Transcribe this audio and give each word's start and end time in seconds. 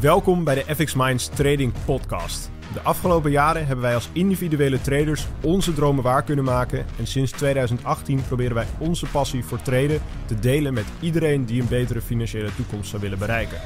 Welkom 0.00 0.44
bij 0.44 0.54
de 0.54 0.74
FX 0.74 0.94
Minds 0.94 1.28
Trading 1.28 1.72
Podcast. 1.84 2.50
De 2.72 2.80
afgelopen 2.80 3.30
jaren 3.30 3.66
hebben 3.66 3.84
wij 3.84 3.94
als 3.94 4.08
individuele 4.12 4.80
traders 4.80 5.26
onze 5.42 5.72
dromen 5.72 6.02
waar 6.02 6.22
kunnen 6.22 6.44
maken. 6.44 6.86
En 6.98 7.06
sinds 7.06 7.30
2018 7.30 8.24
proberen 8.26 8.54
wij 8.54 8.66
onze 8.78 9.06
passie 9.06 9.44
voor 9.44 9.62
traden 9.62 10.00
te 10.26 10.38
delen 10.38 10.74
met 10.74 10.86
iedereen 11.00 11.44
die 11.44 11.60
een 11.60 11.68
betere 11.68 12.00
financiële 12.00 12.54
toekomst 12.54 12.90
zou 12.90 13.02
willen 13.02 13.18
bereiken. 13.18 13.58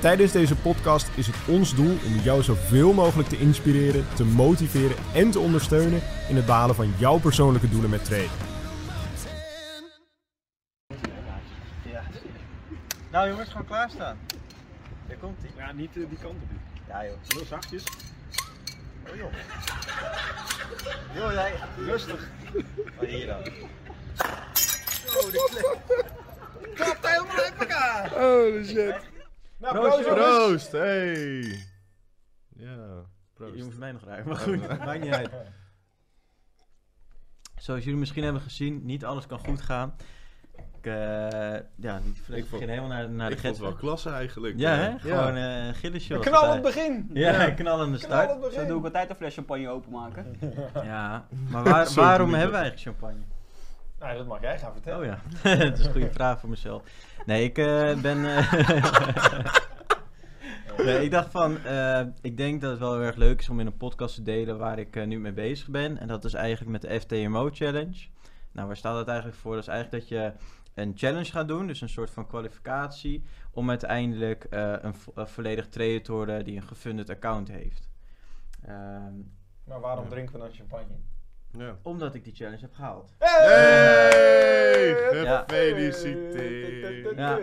Tijdens 0.00 0.32
deze 0.32 0.56
podcast 0.56 1.10
is 1.14 1.26
het 1.26 1.36
ons 1.46 1.74
doel 1.74 1.96
om 2.06 2.14
jou 2.22 2.42
zoveel 2.42 2.92
mogelijk 2.92 3.28
te 3.28 3.38
inspireren, 3.38 4.06
te 4.14 4.24
motiveren 4.24 4.96
en 5.14 5.30
te 5.30 5.38
ondersteunen 5.38 6.00
in 6.28 6.36
het 6.36 6.46
behalen 6.46 6.74
van 6.74 6.94
jouw 6.98 7.18
persoonlijke 7.18 7.68
doelen 7.68 7.90
met 7.90 8.04
traden. 8.04 8.30
Nou 13.10 13.28
jongens, 13.28 13.50
gewoon 13.50 13.66
klaarstaan. 13.66 14.18
Daar 15.06 15.16
komt 15.16 15.42
ie. 15.42 15.50
Ja, 15.56 15.72
niet 15.72 15.96
eh, 15.96 16.08
die 16.08 16.18
kant 16.18 16.34
op. 16.34 16.48
Ja 16.88 17.04
joh. 17.04 17.14
Heel 17.28 17.44
zachtjes. 17.44 17.84
Oh 19.10 19.16
joh. 19.16 19.32
Joh 21.14 21.32
jij, 21.32 21.52
rustig. 21.76 22.28
Oh 23.00 23.08
hier 23.08 23.26
dan. 23.26 23.44
Zo, 25.06 25.30
de 25.30 25.48
klep. 25.50 26.04
Klapt 26.74 27.08
helemaal 27.08 27.36
uit 27.36 27.54
elkaar. 27.58 28.10
Holy 28.10 28.64
shit. 28.64 29.16
Nou, 29.58 29.78
Proost, 29.78 30.08
proost. 30.08 30.72
Hey. 30.72 31.40
Ja, 32.56 32.76
proost. 33.34 33.56
Je 33.56 33.62
hoeft 33.62 33.78
mij 33.78 33.92
nog 33.92 34.04
ruiken, 34.04 34.28
maar 34.28 34.36
goed, 34.38 34.68
maakt 34.84 35.00
niet 35.00 35.12
uit. 35.12 35.30
Zoals 37.56 37.84
jullie 37.84 37.98
misschien 37.98 38.24
hebben 38.24 38.42
gezien, 38.42 38.84
niet 38.84 39.04
alles 39.04 39.26
kan 39.26 39.38
goed 39.38 39.60
gaan. 39.60 39.94
Ik, 40.56 40.86
eh, 40.86 40.92
ja, 41.76 42.00
die 42.04 42.14
fles 42.24 42.38
Ik 42.38 42.46
vond- 42.46 42.62
ging 42.62 42.70
helemaal 42.74 42.88
naar, 42.96 43.10
naar 43.10 43.28
de 43.28 43.34
ik 43.34 43.40
vond 43.40 43.54
het 43.56 43.64
wel 43.64 43.74
klasse 43.74 44.10
eigenlijk. 44.10 44.58
Ja, 44.58 44.72
Eh, 44.72 44.78
hè? 44.78 44.98
Gewoon 44.98 45.36
eh 45.36 45.66
een 45.66 45.74
gilletje. 45.74 46.16
was 46.16 46.26
Knallend 46.26 46.54
erbij. 46.54 46.70
begin! 46.72 47.10
Ja, 47.12 47.50
knallende 47.60 47.98
start. 47.98 48.40
Begin! 48.40 48.60
Zo 48.60 48.66
doe 48.66 48.78
ik 48.78 48.84
altijd 48.84 49.10
een 49.10 49.16
fles 49.16 49.34
champagne 49.34 49.68
openmaken. 49.68 50.36
Ja, 50.82 51.26
maar 51.50 51.64
waar- 51.64 51.92
waarom 51.94 52.32
hebben 52.34 52.50
we 52.52 52.56
eigenlijk 52.62 52.80
champagne? 52.98 53.20
Nou, 53.98 54.16
dat 54.16 54.26
mag 54.26 54.40
jij 54.40 54.58
gaan 54.58 54.72
vertellen. 54.72 54.98
Oh 55.00 55.04
ja, 55.42 55.54
dat 55.68 55.78
is 55.78 55.84
een 55.86 55.92
goede 55.92 56.10
vraag 56.12 56.40
voor 56.40 56.48
mezelf. 56.48 56.82
Nee, 57.26 57.44
ik 57.44 57.58
eh, 57.58 58.00
ben. 58.00 58.24
eh, 58.36 58.52
nee, 60.84 61.04
ik 61.04 61.10
dacht 61.10 61.30
van. 61.30 61.58
eh, 61.64 62.02
ik 62.20 62.36
denk 62.36 62.60
dat 62.60 62.70
het 62.70 62.78
wel 62.80 62.92
heel 62.92 63.02
erg 63.02 63.16
leuk 63.16 63.40
is 63.40 63.48
om 63.48 63.60
in 63.60 63.66
een 63.66 63.76
podcast 63.76 64.14
te 64.14 64.22
delen 64.22 64.58
waar 64.58 64.78
ik 64.78 65.06
nu 65.06 65.18
mee 65.20 65.32
bezig 65.32 65.68
ben. 65.68 65.98
En 65.98 66.08
dat 66.08 66.24
is 66.24 66.34
eigenlijk 66.34 66.70
met 66.70 66.82
de 66.82 67.00
FTMO 67.00 67.48
Challenge. 67.52 68.06
Nou, 68.52 68.66
waar 68.66 68.76
staat 68.76 68.94
dat 68.94 69.08
eigenlijk 69.08 69.38
voor? 69.38 69.52
Dat 69.54 69.62
is 69.62 69.68
eigenlijk 69.68 70.00
dat 70.02 70.18
je 70.18 70.32
een 70.74 70.92
challenge 70.96 71.30
gaat 71.30 71.48
doen, 71.48 71.66
dus 71.66 71.80
een 71.80 71.88
soort 71.88 72.10
van 72.10 72.26
kwalificatie, 72.26 73.24
om 73.50 73.68
uiteindelijk 73.68 74.46
een, 74.50 74.94
vo- 74.94 75.12
een 75.14 75.28
volledig 75.28 75.68
trader 75.68 76.02
te 76.02 76.12
worden 76.12 76.44
die 76.44 76.56
een 76.56 76.62
gefunded 76.62 77.10
account 77.10 77.48
heeft. 77.48 77.88
Ehm, 78.64 79.14
Maar 79.64 79.80
waarom 79.80 80.08
drinken 80.08 80.32
we 80.34 80.38
dan 80.40 80.50
champagne? 80.52 80.94
Ja. 81.52 81.78
omdat 81.82 82.14
ik 82.14 82.24
die 82.24 82.34
challenge 82.34 82.60
heb 82.60 82.74
gehaald. 82.74 83.14
Hey! 83.18 84.88
Ja. 85.22 85.44
Gefeliciteerd. 85.48 87.16
Ja. 87.16 87.38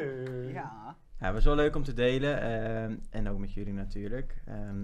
Ja. 0.54 0.96
Ja, 1.20 1.26
het 1.26 1.34
was 1.34 1.44
wel 1.46 1.56
leuk 1.56 1.76
om 1.76 1.84
te 1.84 1.94
delen. 1.94 2.42
ehm, 2.42 2.96
en 3.10 3.30
ook 3.30 3.38
met 3.40 3.54
jullie 3.54 3.74
natuurlijk. 3.74 4.36
Ehm, 4.48 4.80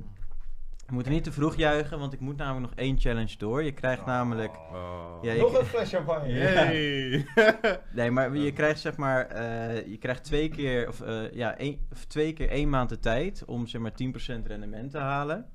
we 0.88 0.94
moeten 0.94 1.12
niet 1.12 1.24
te 1.24 1.32
vroeg 1.32 1.56
juichen, 1.56 2.00
want 2.00 2.14
ik 2.14 2.20
moet 2.20 2.38
namelijk 2.38 2.70
nog 2.70 2.80
één 2.80 3.00
challenge 3.00 3.38
door. 3.38 3.64
Je 3.64 3.72
krijgt 3.72 4.06
namelijk... 4.06 4.56
Oh. 4.58 5.18
Ja, 5.22 5.34
Nog 5.34 5.60
een 5.60 5.66
fles 5.66 5.90
champagne. 5.90 6.28
Ja. 6.34 6.46
Hey. 6.48 7.26
Nee, 7.94 8.12
maar 8.12 8.36
je 8.38 8.52
krijgt 8.54 8.80
zeg 8.80 8.98
maar... 8.98 9.26
eh, 9.28 9.88
je 9.88 9.98
krijgt 9.98 10.24
twee 10.24 10.50
keer, 10.50 10.88
of, 10.88 11.02
eh, 11.02 11.32
ja, 11.32 11.58
één, 11.58 11.88
of 11.92 12.06
twee 12.06 12.34
keer 12.34 12.50
één 12.50 12.70
maand 12.70 12.90
de 12.90 13.00
tijd 13.00 13.46
om 13.46 13.68
zeg 13.68 13.82
maar 13.82 13.92
10% 13.92 13.96
rendement 14.48 14.92
te 14.92 14.98
halen. 14.98 15.46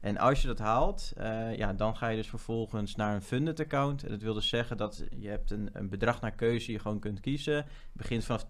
En 0.00 0.18
als 0.18 0.40
je 0.40 0.46
dat 0.46 0.58
haalt, 0.58 1.12
eh, 1.16 1.56
ja, 1.56 1.72
dan 1.72 1.96
ga 1.96 2.08
je 2.08 2.16
dus 2.16 2.28
vervolgens 2.28 2.94
naar 2.94 3.14
een 3.14 3.22
funded 3.22 3.60
account. 3.60 4.04
En 4.04 4.10
dat 4.10 4.22
wil 4.22 4.34
dus 4.34 4.48
zeggen 4.48 4.76
dat 4.76 5.04
je 5.18 5.28
hebt 5.28 5.50
een, 5.50 5.70
een 5.72 5.88
bedrag 5.88 6.20
naar 6.20 6.34
keuze 6.34 6.66
die 6.66 6.74
je 6.74 6.80
gewoon 6.80 6.98
kunt 6.98 7.20
kiezen. 7.20 7.56
Het 7.56 7.66
begint 7.92 8.24
vanaf 8.24 8.44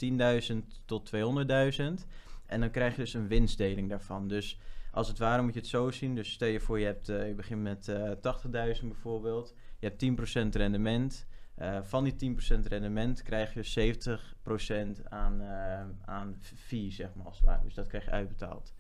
10.000 0.52 0.56
tot 0.84 1.10
200.000. 1.14 2.06
En 2.46 2.60
dan 2.60 2.70
krijg 2.70 2.96
je 2.96 3.00
dus 3.02 3.14
een 3.14 3.28
winstdeling 3.28 3.88
daarvan. 3.88 4.28
Dus 4.28 4.58
als 4.90 5.08
het 5.08 5.18
ware 5.18 5.42
moet 5.42 5.54
je 5.54 5.60
het 5.60 5.68
zo 5.68 5.90
zien. 5.90 6.14
Dus 6.14 6.32
stel 6.32 6.48
je 6.48 6.60
voor 6.60 6.78
je, 6.78 6.84
hebt, 6.84 7.08
eh, 7.08 7.28
je 7.28 7.34
begint 7.34 7.62
met 7.62 7.88
eh 7.88 8.10
80.000 8.20 8.88
bijvoorbeeld. 8.88 9.54
Je 9.78 9.86
hebt 9.86 9.98
10% 9.98 10.54
rendement. 10.56 11.26
Eh, 11.54 11.78
van 11.82 12.04
die 12.04 12.16
10% 12.16 12.66
rendement 12.66 13.22
krijg 13.22 13.54
je 13.54 13.62
70% 13.62 15.08
aan, 15.08 15.40
eh 15.40 15.84
aan 16.04 16.36
fee, 16.40 16.90
zeg 16.90 17.14
maar, 17.14 17.26
als 17.26 17.36
het 17.36 17.46
ware. 17.46 17.62
Dus 17.62 17.74
dat 17.74 17.86
krijg 17.86 18.04
je 18.04 18.10
uitbetaald. 18.10 18.74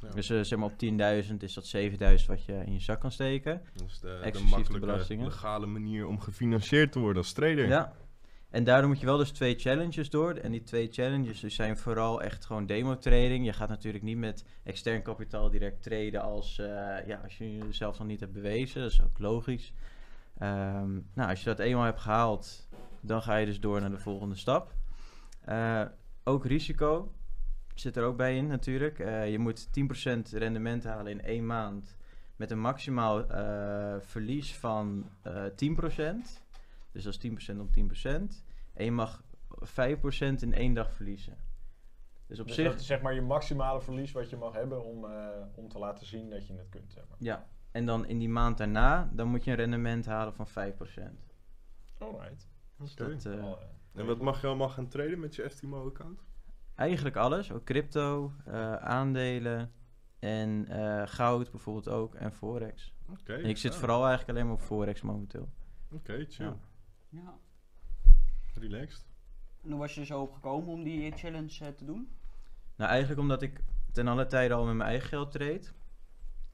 Ja. 0.00 0.08
Dus 0.08 0.30
eh, 0.30 0.40
zeg 0.40 0.58
maar 0.58 0.68
op 0.68 1.24
10.000 1.28 1.36
is 1.38 1.54
dat 1.54 1.74
7.000 1.76 2.26
wat 2.26 2.44
je 2.44 2.62
in 2.64 2.72
je 2.72 2.80
zak 2.80 3.00
kan 3.00 3.12
steken. 3.12 3.62
Dat 3.74 3.88
is 3.88 3.98
de, 4.00 4.30
de 4.32 4.42
makkelijke, 4.50 5.16
legale 5.16 5.66
manier 5.66 6.06
om 6.06 6.20
gefinancierd 6.20 6.92
te 6.92 6.98
worden 6.98 7.22
als 7.22 7.32
trader. 7.32 7.68
Ja. 7.68 7.92
En 8.50 8.64
daardoor 8.64 8.88
moet 8.88 9.00
je 9.00 9.06
wel 9.06 9.16
dus 9.16 9.30
twee 9.30 9.58
challenges 9.58 10.10
door. 10.10 10.34
En 10.34 10.50
die 10.50 10.62
twee 10.62 10.88
challenges 10.90 11.40
dus 11.40 11.54
zijn 11.54 11.78
vooral 11.78 12.22
echt 12.22 12.44
gewoon 12.44 12.66
demo 12.66 12.98
trading. 12.98 13.44
Je 13.44 13.52
gaat 13.52 13.68
natuurlijk 13.68 14.04
niet 14.04 14.16
met 14.16 14.44
extern 14.62 15.02
kapitaal 15.02 15.50
direct 15.50 15.82
traden 15.82 16.22
als, 16.22 16.58
eh, 16.58 16.66
ja, 17.06 17.20
als 17.22 17.38
je 17.38 17.56
jezelf 17.56 17.98
nog 17.98 18.06
niet 18.06 18.20
hebt 18.20 18.32
bewezen. 18.32 18.82
Dat 18.82 18.90
is 18.90 19.02
ook 19.02 19.18
logisch. 19.18 19.72
Ehm, 20.38 20.92
nou, 21.14 21.30
als 21.30 21.38
je 21.38 21.44
dat 21.44 21.58
eenmaal 21.58 21.84
hebt 21.84 22.00
gehaald, 22.00 22.68
dan 23.00 23.22
ga 23.22 23.36
je 23.36 23.46
dus 23.46 23.60
door 23.60 23.80
naar 23.80 23.90
de 23.90 23.98
volgende 23.98 24.34
stap. 24.34 24.74
Eh, 25.44 25.82
ook 26.24 26.46
risico 26.46 27.12
zit 27.80 27.96
er 27.96 28.04
ook 28.04 28.16
bij 28.16 28.36
in 28.36 28.46
natuurlijk. 28.46 28.98
Eh, 28.98 29.30
je 29.30 29.38
moet 29.38 29.72
10% 29.72 30.32
rendement 30.32 30.84
halen 30.84 31.12
in 31.12 31.22
één 31.22 31.46
maand 31.46 31.96
met 32.36 32.50
een 32.50 32.60
maximaal 32.60 33.26
eh, 33.28 33.96
verlies 34.00 34.56
van 34.56 35.10
eh 35.22 35.44
10%. 35.44 36.42
Dus 36.92 37.02
dat 37.04 37.12
is 37.12 37.18
10% 37.18 37.60
op 37.60 37.70
10%. 37.72 38.44
En 38.74 38.84
je 38.84 38.92
mag 38.92 39.22
5% 39.62 40.42
in 40.42 40.52
één 40.54 40.74
dag 40.74 40.92
verliezen. 40.92 41.36
Dus 42.26 42.40
op 42.40 42.46
Dus 42.46 42.54
zich... 42.56 42.70
dat 42.70 42.80
is 42.80 42.86
zeg 42.86 43.00
maar 43.02 43.14
je 43.14 43.20
maximale 43.22 43.80
verlies 43.80 44.12
wat 44.12 44.30
je 44.30 44.36
mag 44.36 44.52
hebben 44.52 44.84
om, 44.84 45.04
eh, 45.04 45.28
om 45.54 45.68
te 45.68 45.78
laten 45.78 46.06
zien 46.06 46.30
dat 46.30 46.46
je 46.46 46.52
het 46.54 46.68
kunt. 46.68 46.92
Zeg 46.92 47.04
maar. 47.08 47.18
Ja. 47.20 47.46
En 47.70 47.86
dan 47.86 48.06
in 48.06 48.18
die 48.18 48.28
maand 48.28 48.58
daarna, 48.58 49.10
dan 49.12 49.28
moet 49.28 49.44
je 49.44 49.50
een 49.50 49.56
rendement 49.56 50.06
halen 50.06 50.34
van 50.34 50.46
5%. 50.48 50.52
Alright. 51.98 52.48
Dus 52.78 52.92
Oké. 52.92 53.04
eh, 53.12 53.20
Wel, 53.22 53.60
eh, 53.60 53.66
En 54.00 54.06
wat 54.06 54.20
mag 54.20 54.40
je 54.40 54.46
allemaal 54.46 54.68
gaan 54.68 54.88
traden 54.88 55.20
met 55.20 55.34
je 55.34 55.50
FTMO-account? 55.50 56.22
Eigenlijk 56.80 57.16
alles. 57.16 57.52
Ook 57.52 57.64
crypto, 57.64 58.32
eh, 58.44 58.74
aandelen 58.74 59.72
en 60.18 60.66
eh, 60.68 61.02
goud 61.06 61.50
bijvoorbeeld 61.50 61.88
ook 61.88 62.14
en 62.14 62.32
forex. 62.32 62.94
Oké. 63.10 63.34
En 63.34 63.48
ik 63.48 63.56
zit 63.56 63.72
ja. 63.72 63.78
vooral 63.78 64.06
eigenlijk 64.06 64.30
alleen 64.30 64.46
maar 64.46 64.54
op 64.54 64.60
forex 64.60 65.02
momenteel. 65.02 65.48
Oké, 65.92 66.24
chill. 66.28 66.44
Ja. 66.44 66.58
ja. 67.08 67.38
Relaxed. 68.54 69.06
En 69.62 69.70
hoe 69.70 69.78
was 69.78 69.94
je 69.94 70.00
er 70.00 70.06
zo 70.06 70.20
op 70.20 70.32
gekomen 70.32 70.68
om 70.68 70.82
die 70.82 71.12
challenge 71.12 71.64
eh, 71.64 71.72
te 71.72 71.84
doen? 71.84 72.08
Nou, 72.76 72.90
eigenlijk 72.90 73.20
omdat 73.20 73.42
ik 73.42 73.60
ten 73.92 74.08
alle 74.08 74.26
tijde 74.26 74.54
al 74.54 74.64
met 74.64 74.74
mijn 74.74 74.88
eigen 74.88 75.08
geld 75.08 75.32
treed. 75.32 75.74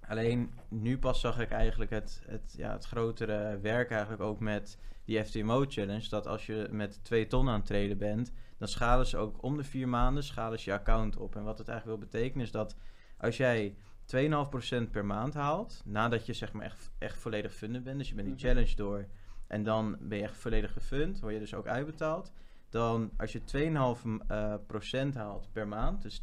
Alleen 0.08 0.52
nu 0.68 0.98
pas 0.98 1.20
zag 1.20 1.38
ik 1.38 1.50
eigenlijk 1.50 1.90
het, 1.90 2.22
het, 2.26 2.54
ja, 2.56 2.72
het 2.72 2.84
grotere 2.84 3.58
werk 3.60 3.90
eigenlijk 3.90 4.22
ook 4.22 4.40
met 4.40 4.78
die 5.04 5.24
FTMO 5.24 5.64
challenge. 5.68 6.08
Dat 6.08 6.26
als 6.26 6.46
je 6.46 6.68
met 6.70 7.04
2 7.04 7.26
ton 7.26 7.48
aan 7.48 7.54
het 7.58 7.66
treden 7.66 7.98
bent, 7.98 8.32
dan 8.58 8.68
schalen 8.68 9.06
ze 9.06 9.16
ook 9.16 9.42
om 9.42 9.56
de 9.56 9.64
vier 9.64 9.88
maanden 9.88 10.22
schalen 10.24 10.58
ze 10.58 10.70
je 10.70 10.76
account 10.76 11.16
op. 11.16 11.36
En 11.36 11.44
wat 11.44 11.58
het 11.58 11.68
eigenlijk 11.68 11.98
wil 12.00 12.08
betekenen 12.10 12.44
is 12.44 12.50
dat 12.50 12.76
als 13.18 13.36
jij 13.36 13.76
2,5% 14.04 14.90
per 14.90 15.04
maand 15.04 15.34
haalt, 15.34 15.82
nadat 15.84 16.26
je 16.26 16.32
zeg 16.32 16.52
maar 16.52 16.64
echt, 16.64 16.90
echt 16.98 17.18
volledig 17.18 17.54
funded 17.54 17.82
bent, 17.84 17.98
dus 17.98 18.08
je 18.08 18.14
bent 18.14 18.26
die 18.26 18.36
Mhm. 18.36 18.46
challenge 18.46 18.76
door 18.76 19.06
en 19.46 19.62
dan 19.62 19.96
ben 20.00 20.18
je 20.18 20.24
echt 20.24 20.36
volledig 20.36 20.72
gefund, 20.72 21.20
word 21.20 21.32
je 21.32 21.38
dus 21.38 21.54
ook 21.54 21.66
uitbetaald. 21.66 22.32
Dan 22.76 23.10
als 23.16 23.32
je 23.32 23.40
2,5% 23.40 24.26
eh, 24.26 24.54
procent 24.66 25.14
haalt 25.14 25.48
per 25.52 25.68
maand, 25.68 26.02
dus 26.02 26.22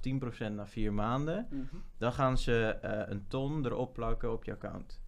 10% 0.50 0.52
na 0.52 0.68
vier 0.68 0.94
maanden, 0.94 1.48
dan 1.98 2.14
gaan 2.14 2.38
ze 2.38 2.66
eh, 2.82 3.10
een 3.12 3.28
ton 3.28 3.66
erop 3.66 3.94
plakken 3.94 4.32
op 4.32 4.44
je 4.44 4.52
account. 4.52 5.02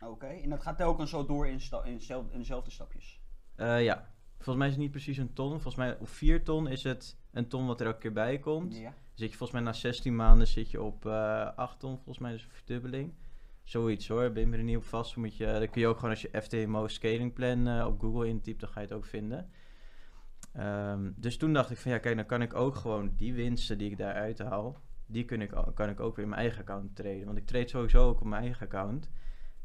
Oké, 0.00 0.26
en 0.26 0.50
dat 0.50 0.62
gaat 0.62 0.76
telkens 0.76 1.10
zo 1.10 1.26
door 1.26 1.46
in, 1.46 1.60
in, 1.84 2.00
zelf- 2.00 2.30
in 2.30 2.38
dezelfde 2.38 2.70
stapjes. 2.70 3.20
Eh, 3.54 3.84
ja, 3.84 4.10
volgens 4.36 4.56
mij 4.56 4.66
is 4.66 4.72
het 4.72 4.82
niet 4.82 4.90
precies 4.90 5.16
een 5.16 5.32
ton. 5.32 5.50
Volgens 5.50 5.74
mij 5.74 5.98
op 5.98 6.08
4 6.08 6.44
ton 6.44 6.68
is 6.68 6.82
het 6.82 7.16
een 7.30 7.48
ton 7.48 7.66
wat 7.66 7.80
er 7.80 7.86
elke 7.86 7.98
keer 7.98 8.12
bij 8.12 8.38
komt. 8.38 8.76
Ja. 8.76 8.94
Zit 9.14 9.30
je 9.30 9.36
volgens 9.36 9.60
mij 9.60 9.60
na 9.60 9.72
16 9.72 10.16
maanden 10.16 10.46
zit 10.46 10.70
je 10.70 10.82
op 10.82 11.06
eh 11.06 11.54
8 11.56 11.78
ton, 11.78 11.94
volgens 11.94 12.18
mij 12.18 12.32
dus 12.32 12.42
een 12.44 12.50
verdubbeling. 12.50 13.14
Zoiets 13.64 14.08
hoor, 14.08 14.32
ben 14.32 14.50
je 14.50 14.56
er 14.56 14.62
niet 14.62 14.76
op 14.76 14.84
vast. 14.84 15.16
Moet 15.16 15.36
je, 15.36 15.46
dan 15.46 15.70
kun 15.70 15.80
je 15.80 15.86
ook 15.86 15.96
gewoon 15.96 16.10
als 16.10 16.22
je 16.22 16.42
FTMO 16.42 16.88
scaling 16.88 17.32
plan 17.32 17.84
op 17.84 18.00
Google 18.00 18.28
intypt, 18.28 18.60
dan 18.60 18.68
ga 18.68 18.80
je 18.80 18.86
het 18.86 18.96
ook 18.96 19.04
vinden. 19.04 19.50
Ehm, 20.52 21.10
dus 21.16 21.36
toen 21.36 21.52
dacht 21.52 21.70
ik 21.70 21.76
van 21.78 21.90
ja, 21.92 21.98
kijk, 21.98 22.16
dan 22.16 22.26
kan 22.26 22.42
ik 22.42 22.54
ook 22.54 22.74
gewoon 22.74 23.12
die 23.16 23.34
winsten 23.34 23.78
die 23.78 23.90
ik 23.90 23.98
daaruit 23.98 24.38
haal, 24.38 24.76
die 25.06 25.24
kun 25.24 25.40
ik, 25.42 25.52
kan 25.74 25.88
ik 25.88 26.00
ook 26.00 26.14
weer 26.16 26.24
in 26.24 26.30
mijn 26.30 26.40
eigen 26.42 26.60
account 26.60 26.96
traden. 26.96 27.24
Want 27.24 27.38
ik 27.38 27.46
trade 27.46 27.68
sowieso 27.68 28.08
ook 28.08 28.20
op 28.20 28.26
mijn 28.26 28.42
eigen 28.42 28.66
account. 28.66 29.10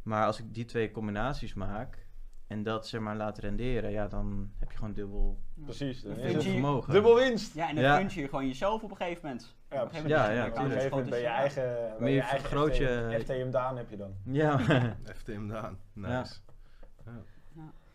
Maar 0.04 0.26
als 0.26 0.40
ik 0.40 0.54
die 0.54 0.66
twee 0.66 0.92
combinaties 0.92 1.54
maak 1.54 2.08
en 2.48 2.64
dat 2.64 2.88
zeg 2.88 3.02
maar 3.02 3.16
laat 3.16 3.38
renderen, 3.38 3.92
ja, 3.92 4.08
dan 4.08 4.52
heb 4.60 4.72
je 4.72 4.78
gewoon 4.78 4.94
dubbel, 4.94 5.40
Precies. 5.64 6.02
Dan 6.02 6.20
je- 6.20 6.42
vermogen. 6.42 6.94
dubbel 6.94 7.16
winst. 7.16 7.54
Ja, 7.56 7.70
en 7.70 7.76
dan 7.76 7.84
Ja. 7.84 7.98
punch 7.98 8.12
je 8.12 8.28
gewoon 8.28 8.48
jezelf 8.48 8.84
op 8.84 8.92
een 8.92 8.98
gegeven 8.98 9.20
moment. 9.24 9.56
Ja, 9.70 9.82
op 9.84 9.90
een 9.90 9.90
gegeven 9.90 9.90
precies. 9.90 10.02
moment 10.02 10.10
Ja, 10.10 10.30
ja, 10.36 10.46
je 10.46 10.52
Op 10.52 10.58
een 10.58 10.72
gegeven 10.72 10.90
moment 10.90 11.10
ben 11.10 11.20
je 11.20 11.26
dus 11.26 11.36
eigen, 11.36 11.90
ben 11.90 12.00
Maar 12.00 12.10
je 12.10 12.16
je 12.16 12.22
eigen 12.22 12.40
vergroot 12.40 12.78
je- 12.78 13.08
FTM, 13.20 13.22
FTM 13.22 13.50
Daan 13.52 13.78
heb 13.78 13.90
je 13.90 13.98
dan. 13.98 14.14
Ja, 14.24 14.60
FTM 15.18 15.48
Daan. 15.48 15.78
Nice. 15.94 16.36
Ja. 17.06 17.12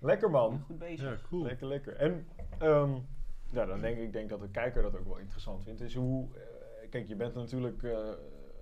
Lekker 0.00 0.31
man. 0.31 0.62
Goed 0.67 0.79
bezig. 0.79 1.20
Ja, 1.23 1.29
cool. 1.29 1.43
Lekker, 1.43 1.67
lekker. 1.67 1.97
En 1.97 2.26
ehm, 2.58 2.91
ja, 3.50 3.64
dan 3.67 3.81
denk 3.81 3.97
ik, 3.97 4.02
ik 4.02 4.12
denk 4.12 4.29
dat 4.29 4.41
de 4.41 4.49
kijker 4.50 4.82
dat 4.82 4.97
ook 4.97 5.06
wel 5.06 5.17
interessant 5.19 5.62
vindt. 5.62 5.81
Is 5.81 5.94
hoe, 5.94 6.29
eh, 6.35 6.88
kijk, 6.91 7.08
je 7.08 7.17
bent 7.17 7.35
natuurlijk 7.35 7.82
eh, 7.82 7.99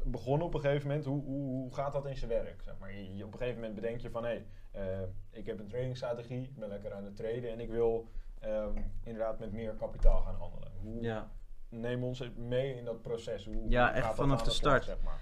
begonnen 0.05 0.47
op 0.47 0.55
een 0.55 0.61
gegeven 0.61 0.87
moment. 0.89 1.05
Hoe, 1.07 1.25
hoe, 1.25 1.47
hoe 1.51 1.75
gaat 1.75 1.93
dat 1.93 2.07
in 2.07 2.17
zijn 2.17 2.31
werk? 2.31 2.63
Zeg 2.63 2.75
maar? 2.79 2.93
je, 2.93 3.17
je- 3.17 3.25
op 3.25 3.33
een 3.33 3.39
gegeven 3.39 3.61
moment 3.61 3.81
bedenk 3.81 4.01
je 4.01 4.11
van, 4.11 4.25
hé, 4.25 4.43
hey, 4.73 4.93
eh, 5.01 5.03
ik 5.31 5.47
heb 5.47 5.59
een 5.59 5.67
tradingstrategie, 5.69 6.43
ik 6.43 6.59
ben 6.59 6.69
lekker 6.69 6.93
aan 6.93 7.05
het 7.05 7.17
traden 7.17 7.51
en 7.51 7.61
ik 7.61 7.69
wil 7.71 8.09
ehm, 8.41 8.77
inderdaad 9.05 9.39
met 9.39 9.53
meer 9.53 9.73
kapitaal 9.75 10.21
gaan 10.21 10.35
handelen. 10.35 10.71
Hoe, 10.83 11.03
ja. 11.03 11.31
Neem 11.69 12.05
ons 12.05 12.31
mee 12.37 12.75
in 12.75 12.85
dat 12.85 13.03
proces. 13.03 13.45
Hoe, 13.45 13.69
Ja, 13.69 13.93
echt 13.95 14.15
vanaf 14.15 14.43
de 14.43 14.51
start. 14.51 14.85
zeg 14.85 15.01
maar? 15.05 15.21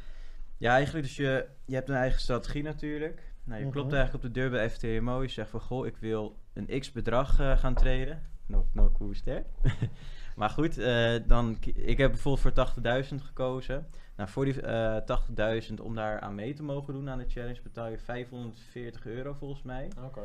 Ja, 0.56 0.72
eigenlijk 0.72 1.04
dus 1.06 1.16
je, 1.16 1.48
je 1.64 1.74
hebt 1.74 1.88
een 1.88 1.94
eigen 1.94 2.20
strategie 2.20 2.62
natuurlijk. 2.62 3.34
Nou, 3.46 3.64
je 3.64 3.70
klopt 3.70 3.86
Mhm. 3.86 3.96
eigenlijk 3.96 4.24
op 4.24 4.34
de 4.34 4.40
deur 4.40 4.50
bij 4.50 4.70
FTMO. 4.70 5.22
Je 5.22 5.28
zegt 5.28 5.50
van, 5.50 5.60
goh, 5.60 5.86
ik 5.86 5.96
wil 5.96 6.36
een 6.52 6.80
x 6.80 6.92
bedrag 6.92 7.40
eh, 7.40 7.58
gaan 7.58 7.74
traden. 7.74 8.22
Knock, 8.46 8.66
knock, 8.72 8.96
hoe 8.96 9.14
hè? 9.24 9.40
maar 10.36 10.50
goed, 10.50 10.78
eh, 10.78 11.14
dan, 11.26 11.56
ik 11.74 11.98
heb 11.98 12.10
bijvoorbeeld 12.10 12.42
voor 12.42 12.52
80.000 12.52 13.22
gekozen. 13.22 13.86
Nou, 14.16 14.28
voor 14.30 14.44
die 14.44 14.60
eh 14.62 14.96
80.000, 15.04 15.80
om 15.80 15.94
daar 15.94 16.20
aan 16.20 16.34
mee 16.34 16.54
te 16.54 16.62
mogen 16.62 16.92
doen 16.94 17.10
aan 17.10 17.18
de 17.18 17.28
challenge, 17.28 17.62
betaal 17.62 17.88
je 17.88 17.98
540 17.98 19.06
euro 19.06 19.32
volgens 19.32 19.62
mij. 19.62 19.88
Oké. 20.04 20.20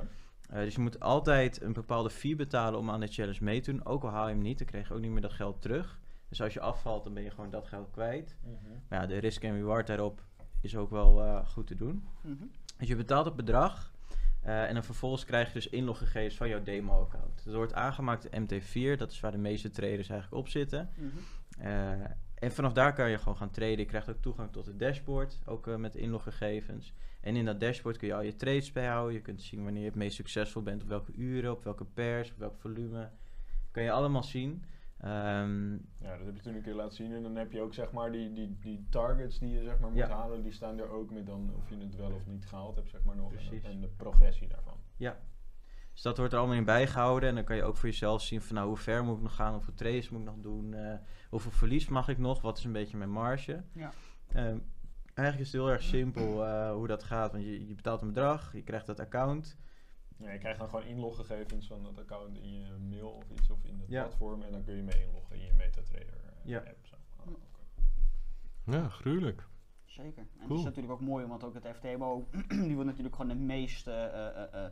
Dus 0.54 0.76
je 0.76 0.82
moet 0.82 1.00
altijd 1.00 1.62
een 1.62 1.74
bepaalde 1.74 2.10
fee 2.10 2.36
betalen 2.36 2.80
om 2.80 2.90
aan 2.90 3.00
de 3.00 3.08
challenge 3.08 3.44
mee 3.44 3.60
te 3.62 3.72
doen. 3.72 3.86
Ook 3.86 4.04
al 4.04 4.10
haal 4.10 4.28
je 4.28 4.34
hem 4.34 4.42
niet, 4.44 4.58
dan 4.58 4.68
krijg 4.68 4.88
je 4.88 4.94
ook 4.94 5.00
niet 5.00 5.12
meer 5.12 5.22
dat 5.22 5.34
geld 5.34 5.62
terug. 5.62 6.00
Dus 6.30 6.42
als 6.42 6.54
je 6.54 6.60
afvalt, 6.60 7.04
dan 7.04 7.14
ben 7.14 7.24
je 7.24 7.30
gewoon 7.32 7.50
dat 7.50 7.68
geld 7.68 7.92
kwijt. 7.92 8.38
Mhm. 8.44 8.72
Maar 8.90 9.02
ja, 9.02 9.08
de 9.08 9.18
risk 9.18 9.44
en 9.44 9.54
reward 9.56 9.88
daarop 9.88 10.22
is 10.62 10.76
ook 10.76 10.90
wel 10.90 11.44
goed 11.46 11.68
te 11.68 11.76
doen. 11.76 12.04
Mhm. 12.22 12.44
Dus 12.82 12.90
je 12.90 12.96
betaalt 12.96 13.26
het 13.26 13.36
bedrag 13.36 13.92
eh, 14.42 14.68
en 14.68 14.74
dan 14.74 14.84
vervolgens 14.84 15.26
krijg 15.26 15.48
je 15.48 15.54
dus 15.54 15.70
inloggegevens 15.70 16.36
van 16.36 16.50
jouw 16.50 16.64
demo-account. 16.64 17.46
Dat 17.46 17.54
wordt 17.54 17.74
aangemaakt 17.74 18.26
in 18.26 18.44
MT4, 18.44 18.98
dat 18.98 19.12
is 19.12 19.20
waar 19.20 19.32
de 19.32 19.38
meeste 19.38 19.70
traders 19.70 20.10
eigenlijk 20.10 20.42
op 20.42 20.48
zitten. 20.48 20.90
Mhm. 20.96 21.08
Eh, 21.68 21.92
en 22.36 22.52
vanaf 22.52 22.74
daar 22.74 22.94
kan 22.94 23.10
je 23.10 23.18
gewoon 23.18 23.38
gaan 23.38 23.50
traden. 23.52 23.78
Je 23.78 23.86
krijgt 23.86 24.10
ook 24.10 24.22
toegang 24.22 24.52
tot 24.52 24.66
het 24.66 24.80
dashboard, 24.80 25.40
ook 25.46 25.68
eh, 25.68 25.76
met 25.76 25.96
inloggegevens. 25.96 26.94
En 27.20 27.36
in 27.36 27.46
dat 27.46 27.60
dashboard 27.60 27.98
kun 27.98 28.08
je 28.08 28.14
al 28.14 28.22
je 28.22 28.36
trades 28.36 28.72
bijhouden. 28.72 29.14
Je 29.14 29.22
kunt 29.22 29.42
zien 29.42 29.64
wanneer 29.64 29.82
je 29.82 29.88
het 29.88 29.98
meest 29.98 30.16
succesvol 30.16 30.62
bent, 30.62 30.84
op 30.84 30.90
welke 30.90 31.14
uren, 31.16 31.52
op 31.52 31.64
welke 31.64 31.86
pairs, 31.86 32.32
op 32.32 32.38
welk 32.38 32.56
volume. 32.58 33.10
Kan 33.72 33.84
je 33.84 33.92
allemaal 33.92 34.24
zien. 34.24 34.64
Ehm, 35.02 35.72
Ja, 35.74 36.18
dat 36.18 36.26
heb 36.26 36.36
je 36.36 36.42
toen 36.42 36.56
een 36.56 36.62
keer 36.62 36.74
laten 36.74 36.96
zien. 36.96 37.14
En 37.14 37.24
dan 37.24 37.36
heb 37.36 37.52
je 37.52 37.62
ook 37.62 37.74
zeg 37.74 37.92
maar 37.92 38.12
die, 38.12 38.34
die, 38.34 38.58
die 38.60 38.86
targets 38.90 39.40
die 39.40 39.50
je 39.50 39.64
zeg 39.64 39.80
maar 39.80 39.90
moet 39.90 39.98
Ja. 40.00 40.08
halen. 40.10 40.44
Die 40.44 40.52
staan 40.52 40.80
er 40.80 40.90
ook 40.90 41.12
met 41.12 41.26
dan 41.26 41.52
of 41.58 41.70
je 41.70 41.78
het 41.78 41.96
wel 41.96 42.12
of 42.12 42.26
niet 42.26 42.46
gehaald 42.46 42.76
hebt 42.76 42.90
zeg 42.90 43.04
maar 43.04 43.16
nog. 43.16 43.32
En, 43.32 43.38
Precies. 43.38 43.64
en 43.64 43.82
de 43.82 43.88
progressie 43.88 44.48
daarvan. 44.48 44.78
Dus 45.94 46.02
dat 46.02 46.18
wordt 46.18 46.34
er 46.34 46.40
allemaal 46.40 46.58
in 46.58 46.66
bijgehouden. 46.66 47.30
En 47.30 47.36
dan 47.36 47.44
kan 47.44 47.56
je 47.56 47.64
ook 47.64 47.78
voor 47.78 47.90
jezelf 47.90 48.22
zien 48.22 48.42
van 48.42 48.56
nou, 48.56 48.68
hoe 48.68 48.78
ver 48.78 49.04
moet 49.04 49.16
ik 49.18 49.22
nog 49.24 49.36
gaan, 49.36 49.54
hoeveel 49.54 49.74
trades 49.74 50.10
moet 50.10 50.20
ik 50.20 50.26
nog 50.26 50.38
doen, 50.40 50.74
eh, 50.74 50.94
hoeveel 51.30 51.52
verlies 51.52 51.88
mag 51.88 52.08
ik 52.08 52.18
nog, 52.18 52.42
wat 52.42 52.58
is 52.58 52.64
een 52.64 52.72
beetje 52.72 52.98
mijn 52.98 53.10
marge. 53.10 53.64
Ja. 53.74 53.92
Ehm, 54.28 54.58
eigenlijk 55.14 55.40
is 55.48 55.52
het 55.54 55.62
heel 55.62 55.70
erg 55.72 55.82
simpel 55.84 56.46
eh, 56.46 56.72
hoe 56.74 56.88
dat 56.88 57.04
gaat. 57.04 57.32
Want 57.32 57.44
je, 57.44 57.68
je 57.68 57.74
betaalt 57.76 58.02
een 58.02 58.08
bedrag, 58.08 58.54
je 58.54 58.64
krijgt 58.64 58.86
dat 58.86 59.00
account. 59.00 59.58
Ja, 60.22 60.32
je 60.32 60.38
krijgt 60.40 60.60
dan 60.60 60.70
gewoon 60.70 60.86
inloggegevens 60.86 61.68
van 61.68 61.84
dat 61.84 61.98
account 62.00 62.38
in 62.38 62.54
je 62.60 62.78
mail 62.90 63.10
of 63.10 63.30
iets 63.30 63.50
of 63.50 63.64
in 63.64 63.80
het 63.80 63.90
Ja. 63.90 64.02
platform. 64.04 64.42
En 64.42 64.52
dan 64.52 64.64
kun 64.64 64.76
je 64.76 64.84
mee 64.84 65.04
inloggen 65.08 65.36
in 65.36 65.46
je 65.46 65.54
MetaTrader 65.54 66.08
eh, 66.24 66.46
Ja. 66.46 66.58
app. 66.60 66.78
Zo. 66.86 66.96
Ah. 67.26 67.34
Ja, 68.66 68.90
gruwelijk. 68.90 69.48
Zeker. 69.86 70.22
En 70.22 70.28
Cool. 70.38 70.48
dat 70.50 70.58
is 70.58 70.64
natuurlijk 70.64 70.94
ook 70.94 71.02
mooi, 71.02 71.26
want 71.26 71.44
ook 71.44 71.54
het 71.54 71.68
FTMO, 71.76 72.28
die 72.68 72.76
wil 72.76 72.86
natuurlijk 72.86 73.16
gewoon 73.16 73.32
de 73.38 73.44
meest 73.44 73.88
eh, 73.88 74.66
eh, 74.66 74.72